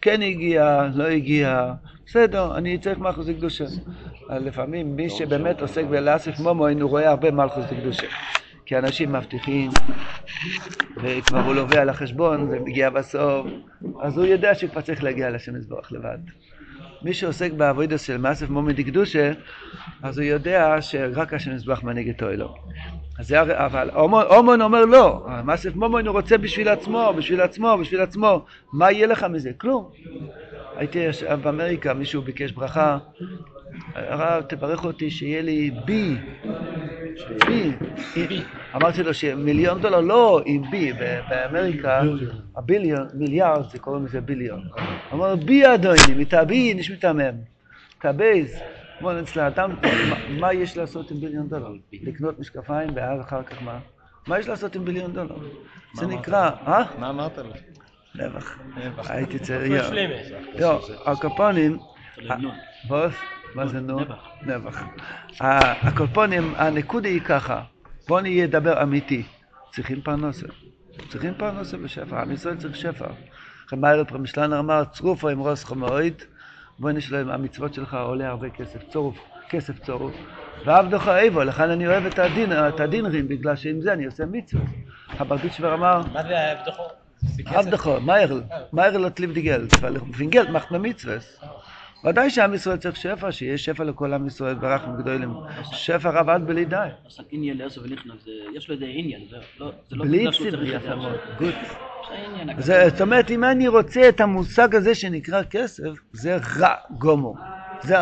כן 0.00 0.22
הגיע, 0.22 0.88
לא 0.94 1.04
הגיע, 1.04 1.72
בסדר, 2.06 2.56
אני 2.56 2.78
צריך 2.78 2.98
מלכוס 2.98 3.28
לקדושה. 3.28 3.64
לפעמים 4.30 4.96
מי 4.96 5.10
שבאמת 5.10 5.60
עוסק 5.60 5.84
בלאסף 5.84 6.38
מומון, 6.40 6.80
הוא 6.80 6.90
רואה 6.90 7.10
הרבה 7.10 7.30
מלכוס 7.30 7.64
לקדושה. 7.72 8.06
כי 8.68 8.78
אנשים 8.78 9.12
מבטיחים, 9.12 9.70
וכבר 10.96 11.40
הוא 11.40 11.54
לובע 11.54 11.80
על 11.80 11.88
החשבון, 11.88 12.48
ומגיע 12.50 12.90
בסוף, 12.90 13.46
אז 14.02 14.18
הוא 14.18 14.26
יודע 14.26 14.54
שהוא 14.54 14.70
כבר 14.70 14.80
צריך 14.80 15.02
להגיע 15.02 15.30
לשם 15.30 15.54
מזבח 15.54 15.92
לבד. 15.92 16.18
מי 17.02 17.14
שעוסק 17.14 17.52
בעבודה 17.52 17.98
של 17.98 18.16
מאסף 18.16 18.48
מומי 18.48 18.72
דקדושה, 18.72 19.32
אז 20.02 20.18
הוא 20.18 20.26
יודע 20.26 20.76
שרק 20.80 21.34
השם 21.34 21.54
מזבח 21.54 21.82
מנהיג 21.82 22.08
את 22.08 22.22
אוהלו. 22.22 22.54
אז 23.18 23.28
זה 23.28 23.42
אבל 23.66 23.90
אומון, 23.94 24.24
אומון 24.26 24.62
אומר 24.62 24.84
לא, 24.84 25.26
מאסף 25.44 25.76
מומון 25.76 26.06
הוא 26.06 26.16
רוצה 26.16 26.38
בשביל 26.38 26.68
עצמו, 26.68 27.12
בשביל 27.16 27.40
עצמו, 27.40 27.78
בשביל 27.80 28.00
עצמו, 28.00 28.44
מה 28.72 28.92
יהיה 28.92 29.06
לך 29.06 29.26
מזה? 29.30 29.50
כלום. 29.58 29.90
הייתי 30.76 31.06
באמריקה, 31.42 31.94
מישהו 31.94 32.22
ביקש 32.22 32.52
ברכה, 32.52 32.98
הרב 33.94 34.42
תברך 34.42 34.84
אותי 34.84 35.10
שיהיה 35.10 35.42
לי 35.42 35.70
בי, 35.84 36.16
בי, 37.46 37.72
אמרתי 38.74 39.02
לו 39.02 39.14
שמיליון 39.14 39.80
דולר 39.80 40.00
לא 40.00 40.40
עם 40.44 40.70
בי, 40.70 40.92
באמריקה 41.28 42.02
הביליון, 42.56 43.08
מיליארד 43.14 43.70
זה 43.70 43.78
קוראים 43.78 44.04
לזה 44.04 44.20
ביליון, 44.20 44.68
אמר 45.12 45.36
בי 45.36 45.74
אדוני, 45.74 46.14
מתאבי 46.16 46.74
נשמי 46.74 46.96
תמם, 46.96 47.34
תאבייז, 48.00 48.58
כמו 48.98 49.20
אצל 49.20 49.40
האדם, 49.40 49.70
מה 50.40 50.52
יש 50.52 50.76
לעשות 50.76 51.10
עם 51.10 51.20
ביליון 51.20 51.48
דולר? 51.48 51.72
לקנות 51.92 52.38
משקפיים 52.38 52.90
ואז 52.94 53.20
אחר 53.20 53.42
כך 53.42 53.62
מה? 53.62 53.78
מה 54.26 54.38
יש 54.38 54.48
לעשות 54.48 54.76
עם 54.76 54.84
ביליון 54.84 55.12
דולר? 55.12 55.36
זה 55.94 56.06
נקרא, 56.06 56.50
אה? 56.66 56.84
מה 56.98 57.10
אמרת 57.10 57.38
לו? 57.38 57.50
נבח. 58.14 58.58
הייתי 59.08 59.38
צריך, 59.38 59.84
שלמה. 59.84 60.14
לא, 60.58 60.80
הקופונים, 61.06 61.78
בוס, 62.88 63.14
מה 63.54 63.66
זה 63.66 63.80
נו? 63.80 64.00
נבח. 64.42 64.82
ה- 65.40 65.88
הקופונים, 65.88 66.54
הנקודה 66.56 67.08
היא 67.08 67.20
ככה, 67.20 67.60
בוא 68.08 68.20
נהיה 68.20 68.46
דבר 68.46 68.82
אמיתי, 68.82 69.22
צריכים 69.72 70.00
פרנסה. 70.02 70.46
צריכים 71.08 71.34
פרנסה 71.34 71.76
בשפע, 71.76 72.22
עם 72.22 72.32
ישראל 72.32 72.56
צריך 72.56 72.76
שפע. 72.76 73.06
לכן 73.66 73.80
מה 73.80 73.90
הרב 73.90 74.16
משלנר 74.16 74.58
אמר, 74.58 74.84
צרופו 74.84 75.28
עם 75.28 75.42
ראש 75.42 75.64
חמורית, 75.64 76.26
בוא 76.78 76.90
נשלם, 76.90 77.30
המצוות 77.30 77.74
שלך 77.74 77.94
עולה 77.94 78.28
הרבה 78.28 78.50
כסף, 78.50 78.82
צורוף, 78.92 79.18
כסף 79.50 79.78
צורוף. 79.78 80.14
ועבדך 80.64 81.08
איבו, 81.08 81.44
לכן 81.44 81.70
אני 81.70 81.86
אוהב 81.86 82.06
את 82.06 82.18
הדין, 82.18 82.52
את 82.52 82.80
הדינרים, 82.80 83.28
בגלל 83.28 83.56
שעם 83.56 83.80
זה 83.80 83.92
אני 83.92 84.06
עושה 84.06 84.26
מצוות. 84.26 84.62
הברדיצ'בר 85.10 85.74
אמר, 85.74 86.02
מה 86.12 86.22
זה 86.22 86.38
ההבדחו? 86.40 86.82
זה 87.22 87.42
כסף? 87.42 87.54
Abdecho, 87.54 88.00
Meirl, 88.06 88.42
Meirl 88.72 89.04
hat 89.04 89.18
lieb 89.18 89.34
die 89.34 89.42
Geld, 89.42 89.82
weil 89.82 89.96
ודאי 92.04 92.30
שעם 92.30 92.54
ישראל 92.54 92.76
צריך 92.76 92.96
שפע, 92.96 93.32
שיהיה 93.32 93.58
שפע 93.58 93.84
לכל 93.84 94.12
עם 94.14 94.26
ישראל, 94.26 94.54
ברכנו 94.54 94.96
גדולים. 94.98 95.34
שפע 95.72 96.10
רב 96.10 96.28
עד 96.28 96.46
בלי 96.46 96.64
די. 96.64 96.76
אז 97.06 97.20
עניין 97.30 97.56
לעשר 97.58 97.80
ולכנס, 97.84 98.24
זה- 98.24 98.30
יש 98.54 98.68
לו 98.68 98.74
איזה 98.74 98.84
עניין, 98.88 99.20
זה 99.30 99.36
לא 99.60 99.72
זה 99.90 99.96
לא 99.96 100.04
בלי 100.04 100.28
את 100.28 100.34
יפה 100.66 100.88
זה 100.88 100.94
מאוד. 100.94 101.16
גוט. 101.38 101.54
זאת 102.88 103.00
אומרת, 103.00 103.30
אם 103.30 103.44
אני 103.44 103.68
רוצה 103.68 104.08
את 104.08 104.20
המושג 104.20 104.74
הזה 104.74 104.94
שנקרא 104.94 105.42
כסף, 105.50 105.84
זה 106.12 106.36
רע 106.58 106.74
גומו. 106.90 107.34
זה 107.82 107.98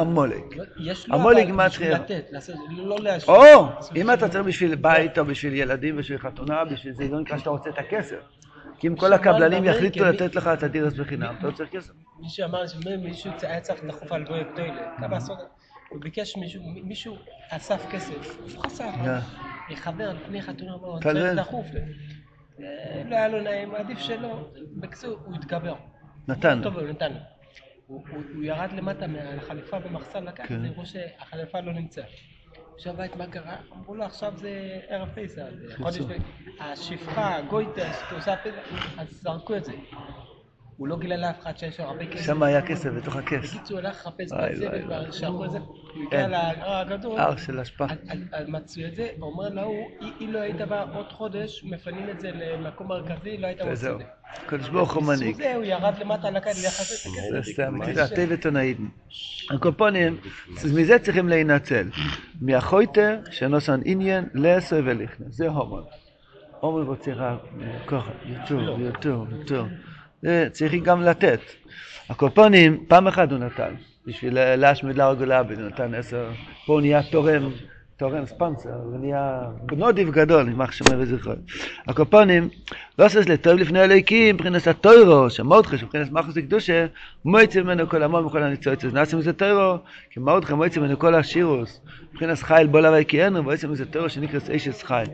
גימטריה. 1.44 1.68
בשביל 1.68 2.16
לתת, 2.18 2.24
לעשות- 2.32 2.56
לא. 3.28 3.54
או, 3.54 3.66
אם 3.96 4.10
אתה 4.12 4.28
צריך 4.28 4.44
בשביל 4.44 4.74
בית 4.74 5.18
או 5.18 5.24
בשביל 5.24 5.54
ילדים, 5.54 5.96
בשביל 5.96 6.18
חתונה, 6.18 6.64
בשביל 6.64 6.94
זה, 6.94 7.08
לא 7.10 7.20
נקרא 7.20 7.38
שאתה 7.38 7.50
רוצה 7.50 7.70
את 7.70 7.78
הכסף. 7.78 8.16
כי 8.78 8.88
אם 8.88 8.96
כל 8.96 9.12
הקבלנים 9.12 9.64
יחליטו 9.64 10.04
לתת 10.04 10.34
לך 10.34 10.50
את 10.52 10.62
הדירס 10.62 10.94
בחינם, 10.94 11.34
אתה 11.38 11.46
לא 11.46 11.52
צריך 11.52 11.70
כסף. 11.70 11.92
מישהו 12.18 12.44
אמר 12.46 12.66
שמישהו 12.66 13.30
היה 13.42 13.60
צריך 13.60 13.84
דחוף 13.84 14.12
על 14.12 14.24
גוי 14.24 14.44
גדולה. 14.52 14.96
כמה 14.98 15.16
עשרות... 15.16 15.38
הוא 15.88 16.00
ביקש 16.00 16.36
מישהו, 16.36 16.62
מישהו 16.84 17.16
אסף 17.48 17.86
כסף, 17.90 18.38
הוא 18.40 18.64
חסך, 18.64 18.94
יא. 19.70 19.76
חבר 19.76 20.12
לפני 20.12 20.42
חתונה, 20.42 20.74
אמר 20.74 20.98
תלוי. 21.00 21.22
צריך 21.22 21.38
דחוף. 21.38 21.66
אה, 22.60 23.02
לא 23.10 23.16
היה 23.16 23.28
לו 23.28 23.40
נעים, 23.40 23.74
עדיף 23.74 23.98
שלא. 23.98 24.48
בקיצור, 24.76 25.18
הוא 25.24 25.34
התגבר. 25.34 25.74
נתן. 26.28 26.60
טוב, 26.62 26.78
הוא 26.78 26.88
נתן. 26.88 27.12
הוא, 27.86 28.04
הוא, 28.10 28.22
הוא 28.34 28.44
ירד 28.44 28.72
למטה 28.72 29.06
מהחליפה 29.06 29.78
במחסן 29.78 30.24
לקח, 30.24 30.44
כן. 30.48 30.60
זה 30.60 30.68
כמו 30.74 30.86
שהחליפה 30.86 31.60
לא 31.60 31.72
נמצאה. 31.72 32.04
עכשיו 32.76 32.94
בית 32.96 33.16
מה 33.16 33.26
קרה? 33.26 33.56
אמרו 33.72 33.94
לו 33.94 34.04
עכשיו 34.04 34.32
זה 34.36 34.50
ערב 34.88 35.08
פסח, 35.14 35.42
חודש, 35.76 35.98
השפחה, 36.60 37.40
גויטה, 37.48 37.82
שעושה 37.92 38.36
פסח, 38.36 38.60
אז 38.98 39.08
זרקו 39.10 39.56
את 39.56 39.64
זה. 39.64 39.72
הוא 40.76 40.88
לא 40.88 40.98
גילה 40.98 41.16
לאף 41.16 41.40
אחד 41.42 41.58
שיש 41.58 41.80
לו 41.80 41.86
הרבה 41.86 42.06
כסף. 42.06 42.26
שם 42.26 42.42
היה 42.42 42.62
כסף 42.62 42.90
בתוך 42.90 43.16
הכס. 43.16 43.54
בקיצור, 43.54 43.78
הוא 43.78 43.86
הלך 43.86 43.96
לחפש 44.06 44.32
וואי, 44.32 44.52
ושלחו 45.08 45.44
את 45.44 45.50
זה, 45.50 45.58
הוא. 45.58 45.76
הגיע 46.06 46.28
להר 46.28 46.76
הגדול, 46.76 47.18
הר 47.20 47.36
של 47.36 47.60
אשפה. 47.60 47.84
אז- 48.32 48.48
מצאו 48.48 48.82
את 48.86 48.94
זה, 48.96 49.08
אומר 49.20 49.48
להוא, 49.48 49.86
"אי- 50.00 50.24
אם 50.24 50.32
לא 50.32 50.38
היית 50.38 50.56
בא 50.60 50.84
עוד 50.94 51.12
חודש, 51.12 51.64
מפנים 51.64 52.10
את 52.10 52.20
זה 52.20 52.30
למקום 52.34 52.88
מרכזי, 52.88 53.36
לא 53.38 53.46
היית 53.46 53.58
מוצא 53.60 53.72
וזהו. 53.72 53.94
את 53.94 53.98
זה. 53.98 54.04
הקדוש 54.46 54.68
ברוך 54.68 54.94
הוא 54.94 55.02
מנהיג. 55.04 55.36
זה 55.36 55.54
הוא 55.54 55.64
ירד 55.64 55.94
למטה 56.00 56.30
לקד 56.30 56.50
לחפש 56.50 57.06
את 57.06 57.12
הכסף. 57.12 57.30
זה 57.46 57.52
סתם, 57.52 57.82
אתה 57.82 57.90
יודע, 57.90 58.06
טבע 58.06 58.30
עיתונאים. 58.34 58.90
הקופונים, 59.50 60.16
מזה 60.74 60.98
צריכים 60.98 61.28
להינצל. 61.28 61.88
מהחויטר 62.40 63.18
שנוסן 63.30 63.80
עניין 63.84 64.28
לעשר 64.34 64.80
ולכנס. 64.84 65.26
זה 65.28 65.48
הומון. 65.48 65.84
הומון 66.60 66.82
רוצה 66.86 67.12
רק 67.14 67.38
ככה, 67.86 68.10
יותר, 68.24 68.60
יותר, 68.80 69.22
יותר. 69.38 69.64
זה 70.22 70.48
צריכים 70.52 70.84
גם 70.84 71.02
לתת. 71.02 71.40
הקופונים, 72.08 72.84
פעם 72.88 73.06
אחת 73.06 73.30
הוא 73.30 73.38
נתן. 73.38 73.74
בשביל 74.06 74.56
להשמיד 74.56 74.96
להרוג 74.96 75.20
ולאבד, 75.20 75.60
הוא 75.60 75.68
נתן 75.68 75.94
עשר. 75.94 76.30
פה 76.66 76.72
הוא 76.72 76.80
נהיה 76.80 77.02
תורם. 77.02 77.50
תורם 77.98 78.26
ספונסר, 78.26 78.74
הוא 78.84 78.98
נהיה 78.98 79.40
נודיב 79.76 80.10
גדול, 80.10 80.48
יימח 80.48 80.72
שמו 80.72 80.98
וזכרו. 80.98 81.32
הקופונים, 81.88 82.48
לא 82.98 83.06
עושה 83.06 83.20
לטוב 83.28 83.52
לפני 83.52 83.84
אלוהיקים, 83.84 84.34
מבחינת 84.34 84.66
הטוירו, 84.66 85.30
שמורדכי, 85.30 85.76
מבחינת 85.82 86.12
מחוס 86.12 86.36
הקדושה, 86.36 86.86
מויצא 87.24 87.62
ממנו 87.62 87.88
כל 87.88 88.02
המון 88.02 88.24
וכל 88.24 88.42
הניצוצות. 88.42 88.92
נעשה 88.92 89.16
מזה 89.16 89.32
טוירו, 89.32 89.78
כי 90.10 90.20
מורדכי 90.20 90.54
מויצא 90.54 90.80
ממנו 90.80 90.98
כל 90.98 91.14
השירוס, 91.14 91.80
מבחינת 92.12 92.38
חייל 92.38 92.66
בולה 92.66 92.90
ויקיינו, 92.90 93.46
ויוצא 93.46 93.68
מזה 93.68 93.86
טוירו 93.86 94.08
שנקרא 94.08 94.40
אשס 94.56 94.82
חייל. 94.82 95.08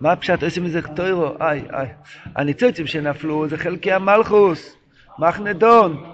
מה 0.00 0.12
הפשט? 0.12 0.42
עושה 0.42 0.60
מזה 0.60 0.82
טוירו? 0.82 1.26
איי, 1.40 1.62
איי. 1.72 1.88
הניצוצים 2.36 2.86
שנפלו 2.86 3.48
זה 3.48 3.56
חלקי 3.56 3.92
המלכוס, 3.92 4.76
מחנדון, 5.18 6.04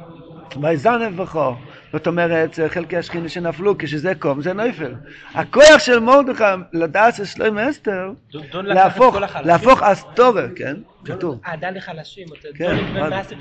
ויזנב 0.63 1.23
בכו. 1.23 1.55
זאת 1.93 2.07
אומרת, 2.07 2.55
זה 2.55 2.69
חלקי 2.69 2.97
השכינה 2.97 3.29
שנפלו, 3.29 3.75
כשזה 3.79 4.13
קום 4.19 4.43
זה 4.43 4.53
נויפל. 4.53 4.95
הכוח 5.35 5.79
של 5.79 5.99
מרדכי 5.99 6.45
לדעת 6.73 7.21
את 7.21 7.27
שלום 7.27 7.59
אסתר, 7.59 8.11
להפוך. 8.55 9.17
להפוך 9.45 9.83
אסתורר, 9.83 10.49
כן? 10.57 10.77
כתוב. 11.05 11.41
אהדה 11.47 11.71
לחלשים, 11.71 12.27
אתה 12.41 12.49
כן. 12.55 12.77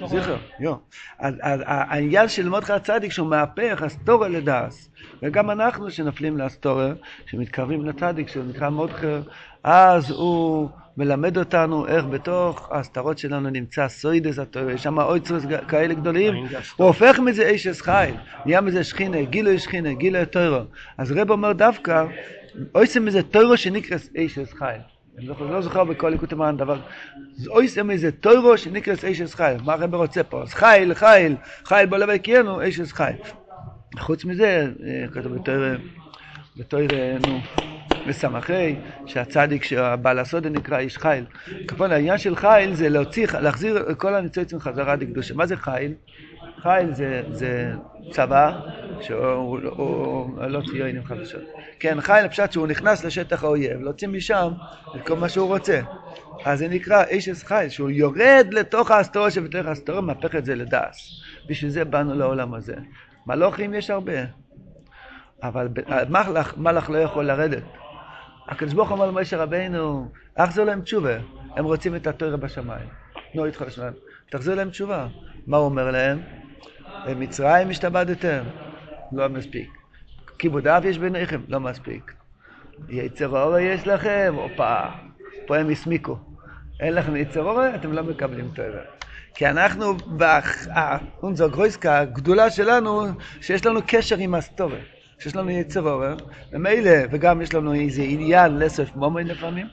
זכר, 0.08 0.38
יו. 0.60 0.74
העניין 1.66 2.30
של 2.30 2.50
מרדכי 2.50 2.74
הצדיק 2.74 3.12
שהוא 3.12 3.28
מהפך 3.28 3.84
אסתורר 3.86 4.28
לדעס, 4.28 4.90
וגם 5.24 5.52
אנחנו 5.52 5.92
שנפלים 5.92 6.38
לאסתורר, 6.38 6.94
שמתקרבים 7.26 7.86
לצדיק 7.86 8.28
שהוא 8.28 8.46
נקרא 8.46 8.70
מרדכי, 8.70 9.08
אז 9.64 10.12
הוא 10.12 10.70
מלמד 10.98 11.38
אותנו 11.38 11.88
איך 11.88 12.06
בתוך 12.06 12.70
ההסתרות 12.72 13.18
שלנו 13.18 13.50
נמצא 13.50 13.88
סוידס 13.88 14.40
התורה, 14.40 14.74
יש 14.74 14.84
שם 14.84 15.00
אויצרס 15.00 15.44
כאלה 15.68 15.94
גדולים, 15.94 16.34
הוא 16.76 16.88
הופך 16.88 17.20
מזה 17.20 17.52
אשס 17.56 17.82
חייל, 17.82 18.16
נהיה 18.46 18.62
מזה 18.62 18.84
שכינה, 18.84 19.22
גילוי 19.24 19.60
שכינה, 19.60 19.94
גילוי 19.94 20.26
תוירו. 20.26 20.62
אז 20.98 21.12
רב 21.12 21.32
אומר 21.32 21.52
דווקא, 21.52 22.06
אויסם 22.76 23.06
מזה 23.06 23.24
תוירו 23.24 23.58
שנקרס 23.58 24.10
אשס 24.18 24.54
חייל. 24.54 24.82
אני 25.18 25.28
לא, 25.28 25.36
לא 25.52 25.62
זוכר 25.62 25.84
בכל 25.84 26.10
ליקוט 26.10 26.34
המען 26.34 26.58
דבר, 26.58 26.80
אויסם 27.48 27.88
מזה 27.88 28.12
תוירו 28.12 28.58
שנקרס 28.58 29.06
אשס 29.06 29.36
חייל. 29.36 29.58
מה 29.66 29.74
הרב 29.74 29.96
רוצה 29.96 30.24
פה? 30.24 30.42
אז 30.42 30.54
חייל, 30.54 30.94
חייל, 30.94 31.36
חייל 31.66 31.86
בוא 31.86 31.98
לבית 31.98 32.22
קיינו, 32.22 32.68
אשס 32.68 32.92
חייל. 32.92 33.16
חוץ 34.00 34.26
מזה, 34.26 34.68
אה, 34.84 35.08
כתוב 35.12 35.36
בתוירה, 35.36 35.76
בתוירה, 36.58 37.18
נו, 37.28 37.42
בסמכי, 38.08 38.76
שהצדיק 39.06 39.64
שהבעל 39.64 40.20
הסודה 40.20 40.50
נקרא 40.50 40.80
איש 40.80 40.98
חיל. 40.98 41.26
כפון 41.68 41.92
העניין 41.92 42.18
של 42.18 42.36
חיל 42.36 42.74
זה 42.74 42.90
להוציא, 42.90 43.28
להחזיר 43.42 43.94
כל 43.98 44.16
הניצוצים 44.16 44.60
חזרה 44.60 44.96
לקדושה. 44.96 45.34
מה 45.34 45.46
זה 45.46 45.58
חיל? 45.58 45.94
חיל 46.62 46.94
זה, 46.94 47.22
זה 47.32 47.74
צבא 48.12 48.60
שהוא 49.02 49.60
הוא, 49.64 50.42
לא 50.42 50.62
ציונים 50.72 51.06
חדשות. 51.06 51.42
כן, 51.80 52.02
חיל 52.02 52.26
הפשט 52.26 52.52
שהוא 52.52 52.68
נכנס 52.68 53.06
לשטח 53.06 53.44
האויב, 53.44 53.82
להוציא 53.82 54.08
משם 54.08 54.52
את 54.96 55.08
כל 55.08 55.16
מה 55.16 55.30
שהוא 55.30 55.48
רוצה. 55.48 55.82
אז 56.46 56.60
זה 56.60 56.68
נקרא 56.68 57.04
אישס 57.04 57.44
חיל, 57.44 57.70
שהוא 57.70 57.90
יורד 57.90 58.48
לתוך 58.52 58.92
ההסתורה 58.92 59.32
שבתוך 59.32 59.66
ההסתורה, 59.66 60.02
מהפך 60.02 60.36
את 60.36 60.46
זה 60.46 60.56
לדעס. 60.56 61.22
בשביל 61.50 61.72
זה 61.72 61.86
באנו 61.86 62.16
לעולם 62.16 62.54
הזה. 62.54 62.76
מלוכים 63.28 63.74
יש 63.74 63.90
הרבה, 63.90 64.14
אבל 65.44 65.68
ב- 65.68 66.10
מלאך, 66.10 66.58
מלאך 66.58 66.90
לא 66.90 66.98
יכול 66.98 67.26
לרדת. 67.26 67.64
הקדוש 68.48 68.74
ברוך 68.74 68.90
הוא 68.90 68.98
אמר 68.98 69.08
למשה 69.08 69.38
רבינו, 69.38 70.12
אחזור 70.36 70.66
להם 70.66 70.82
תשובה, 70.82 71.18
הם 71.56 71.66
רוצים 71.66 71.96
את 71.96 72.08
התורה 72.08 72.38
בשמיים. 72.38 72.88
תנה 73.34 73.46
הודך 73.46 73.62
על 73.62 73.68
השמיים. 73.68 73.94
תחזיר 74.32 74.56
להם 74.56 74.70
תשובה. 74.70 75.08
מה 75.48 75.58
הוא 75.58 75.66
אומר 75.66 75.92
להם? 75.92 76.22
במצרים 77.08 77.70
השתעבדתם? 77.70 78.44
לא 79.12 79.30
מספיק. 79.30 79.70
קנאה 80.40 80.86
יש 80.86 80.98
ביניכם? 80.98 81.42
לא 81.48 81.60
מספיק. 81.60 82.14
יצר 82.90 83.28
הרע 83.28 83.62
יש 83.62 83.88
לכם? 83.88 84.34
הופה. 84.38 84.80
פה 85.48 85.58
הם 85.58 85.70
הסמיקו. 85.70 86.18
אין 86.80 86.94
לכם 86.94 87.16
יצר 87.16 87.44
הרע? 87.44 87.76
אתם 87.76 87.94
לא 87.94 88.04
מקבלים 88.04 88.52
תורה. 88.56 88.82
כי 89.34 89.48
אנחנו, 89.48 89.94
באונזער 90.08 91.50
גרויסקייט, 91.50 92.00
הגדולה 92.00 92.50
שלנו, 92.50 93.08
שיש 93.42 93.66
לנו 93.66 93.80
קשר 93.88 94.18
עם 94.18 94.36
הסתרה. 94.36 94.80
שיש 95.20 95.36
לנו 95.36 95.50
יצר 95.50 95.82
הרע, 95.90 96.14
וממילא, 96.54 96.92
וגם 97.12 97.42
יש 97.42 97.54
לנו 97.54 97.74
איזה 97.74 98.02
עניין 98.02 98.58
לסף 98.60 98.96
מומין 98.96 99.28
לפעמים. 99.28 99.68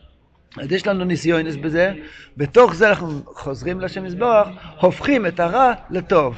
אז 0.63 0.73
יש 0.73 0.87
לנו 0.87 1.05
ניסיונס 1.05 1.57
בזה, 1.57 1.93
בתוך 2.37 2.75
זה 2.75 2.89
אנחנו 2.89 3.09
חוזרים 3.25 3.81
לשם 3.81 4.07
יזברך, 4.07 4.49
הופכים 4.81 5.27
את 5.27 5.41
הרע 5.41 5.73
לטוב. 5.91 6.37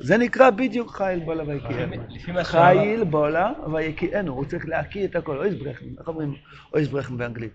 זה 0.00 0.16
נקרא 0.18 0.50
בדיוק 0.50 0.90
חייל 0.96 1.18
בולה 1.18 1.44
שאמר- 1.44 2.44
חייל 2.44 3.04
בולה 3.04 3.52
ויקיינו, 3.72 4.32
הוא 4.32 4.44
צריך 4.44 4.68
להקיא 4.68 5.04
את 5.06 5.16
הכל, 5.16 5.38
אויס 5.38 5.54
ברכן, 5.54 5.86
איך 5.98 6.08
אומרים 6.08 6.34
אויס 6.74 6.88
ברכן 6.88 7.16
באנגלית? 7.16 7.52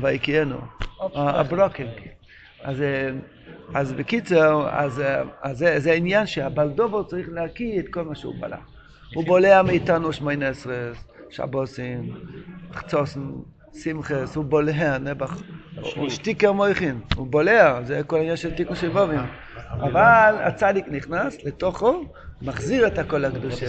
ויקיינו, 0.00 0.56
הברוקן. 1.14 1.86
אז, 2.62 2.82
אה, 2.82 3.10
אז 3.74 3.92
בקיצר, 3.92 4.68
אז, 4.70 5.00
אה, 5.00 5.22
אז 5.42 5.58
זה, 5.58 5.80
זה 5.80 5.90
העניין 5.92 6.26
שהבלדובו 6.26 7.04
צריך 7.04 7.28
להקיא 7.32 7.80
את 7.80 7.88
כל 7.88 8.02
מה 8.04 8.14
שהוא 8.14 8.34
בלע. 8.40 8.56
הוא 9.14 9.24
בולע 9.24 9.62
מאיתנו 9.62 10.12
שמונה 10.12 10.48
עשרה, 10.48 10.74
שבוסים, 11.30 12.14
חצוסן, 12.74 13.20
שמחס, 13.82 14.36
הוא 14.36 14.44
בולע, 14.44 14.98
נבח, 14.98 15.42
הוא 15.96 16.08
שטיקר 16.08 16.52
מויכין, 16.52 17.00
הוא 17.14 17.26
בולע, 17.26 17.82
זה 17.82 18.02
כל 18.06 18.16
העניין 18.16 18.36
של 18.36 18.54
תיקו 18.54 18.76
שבובים. 18.76 19.20
אבל 19.80 20.34
הצדיק 20.40 20.88
נכנס 20.88 21.44
לתוכו, 21.44 22.04
מחזיר 22.42 22.86
את 22.86 22.98
הכל 22.98 23.18
לקדושה. 23.18 23.66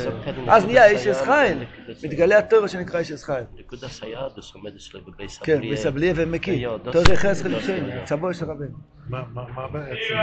אז 0.47 0.65
נהיה 0.65 0.85
איש 0.87 1.07
אס 1.07 1.21
חייל, 1.21 1.57
מתגלה 2.03 2.37
התורה 2.37 2.67
שנקרא 2.67 2.99
איש 2.99 3.11
אס 3.11 3.23
חייל. 3.23 3.43
נקודה 3.59 3.87
סייעת, 3.87 4.31
עומד 4.55 4.71
אצלו 4.75 5.01
בבי 5.01 5.23
כן, 5.43 5.55
סבליה. 5.55 5.71
בסבליה 5.73 6.13
ומקיא. 6.15 6.67
תורה 6.91 7.15
חסר 7.15 7.29
דוס- 7.47 7.53
לפשעים, 7.55 7.83
צבו 8.03 8.33
של 8.33 8.45
רבנו. 8.45 8.65
מה 9.09 9.23
מה- 9.33 9.43
מה 9.55 9.67
בעצם 9.67 10.15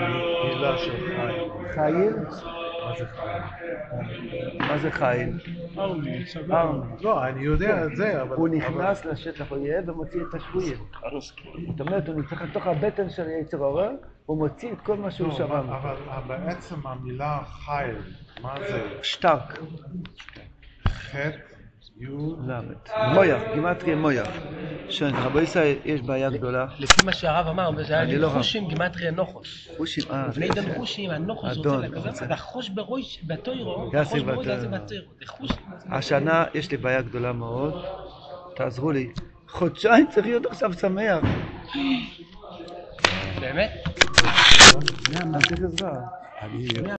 במילה 0.00 0.78
של 0.78 0.92
חיים? 1.16 1.50
חייל? 1.74 2.12
מה 2.88 2.96
זה 2.96 3.06
חיים? 3.06 3.42
מה 4.58 4.78
זה 4.78 4.90
חייל? 4.90 5.30
ארמי. 5.78 6.24
לא, 7.00 7.24
אני 7.24 7.42
יודע 7.42 7.84
את 7.84 7.96
זה, 7.96 8.22
אבל... 8.22 8.36
הוא 8.36 8.48
נכנס 8.48 9.04
לשטח 9.04 9.50
אויב 9.50 9.88
ומוציא 9.88 10.20
את 10.28 10.34
השבויים. 10.34 10.76
זאת 11.68 11.80
אומרת, 11.80 12.08
הוא 12.08 12.14
נמצא 12.16 12.36
לתוך 12.44 12.66
הבטן 12.66 13.10
של 13.10 13.28
יצר 13.42 13.64
הרע, 13.64 13.88
הוא 14.26 14.38
מוציא 14.38 14.72
את 14.72 14.80
כל 14.80 14.96
מה 14.96 15.10
שהוא 15.10 15.28
לא, 15.28 15.34
שרם. 15.34 15.70
אבל 15.70 15.96
בעצם 16.28 16.86
המילה 16.86 17.38
חייל, 17.44 17.96
מה 18.42 18.54
זה? 18.68 18.98
שטרק, 19.02 19.58
חטא. 20.88 21.47
מויח, 23.14 23.42
גימטריה 23.54 23.96
מויח. 23.96 24.28
שön, 24.88 25.14
רבו 25.14 25.40
ישראל, 25.40 25.76
יש 25.84 26.02
בעיה 26.02 26.30
גדולה. 26.30 26.66
לפי 26.78 27.02
מה 27.02 27.12
שהרב 27.12 27.46
אמר, 27.46 27.82
זה 27.82 28.00
היה 28.00 28.18
לא. 28.18 28.28
חושים 28.28 28.68
גימטריה 28.68 29.10
נוחוס. 29.10 29.68
חושים, 29.76 30.04
אה, 30.10 30.28
בני 30.28 30.48
דן 30.48 30.74
חושים, 30.76 31.10
הנוחוס 31.10 31.56
רוצה 31.56 31.76
לקבל. 31.76 32.10
והחוש 32.28 32.68
בראש, 32.68 33.22
בטוירו, 33.22 33.90
יאסי 33.94 34.18
החוש 34.18 34.22
בראש 34.22 34.46
בתוירו. 34.46 35.06
זה 35.20 35.26
חוש... 35.26 35.50
השנה 35.90 36.44
יש 36.54 36.70
לי 36.70 36.76
בעיה 36.76 37.02
גדולה 37.02 37.32
מאוד, 37.32 37.84
תעזרו 38.56 38.90
לי. 38.92 39.12
חודשיים 39.48 40.06
צריך 40.10 40.26
להיות 40.26 40.46
עכשיו 40.46 40.72
שמח. 40.72 41.24
באמת? 43.40 43.70
אני 45.22 45.38
צריך 45.48 45.60
עזרה. 45.64 45.92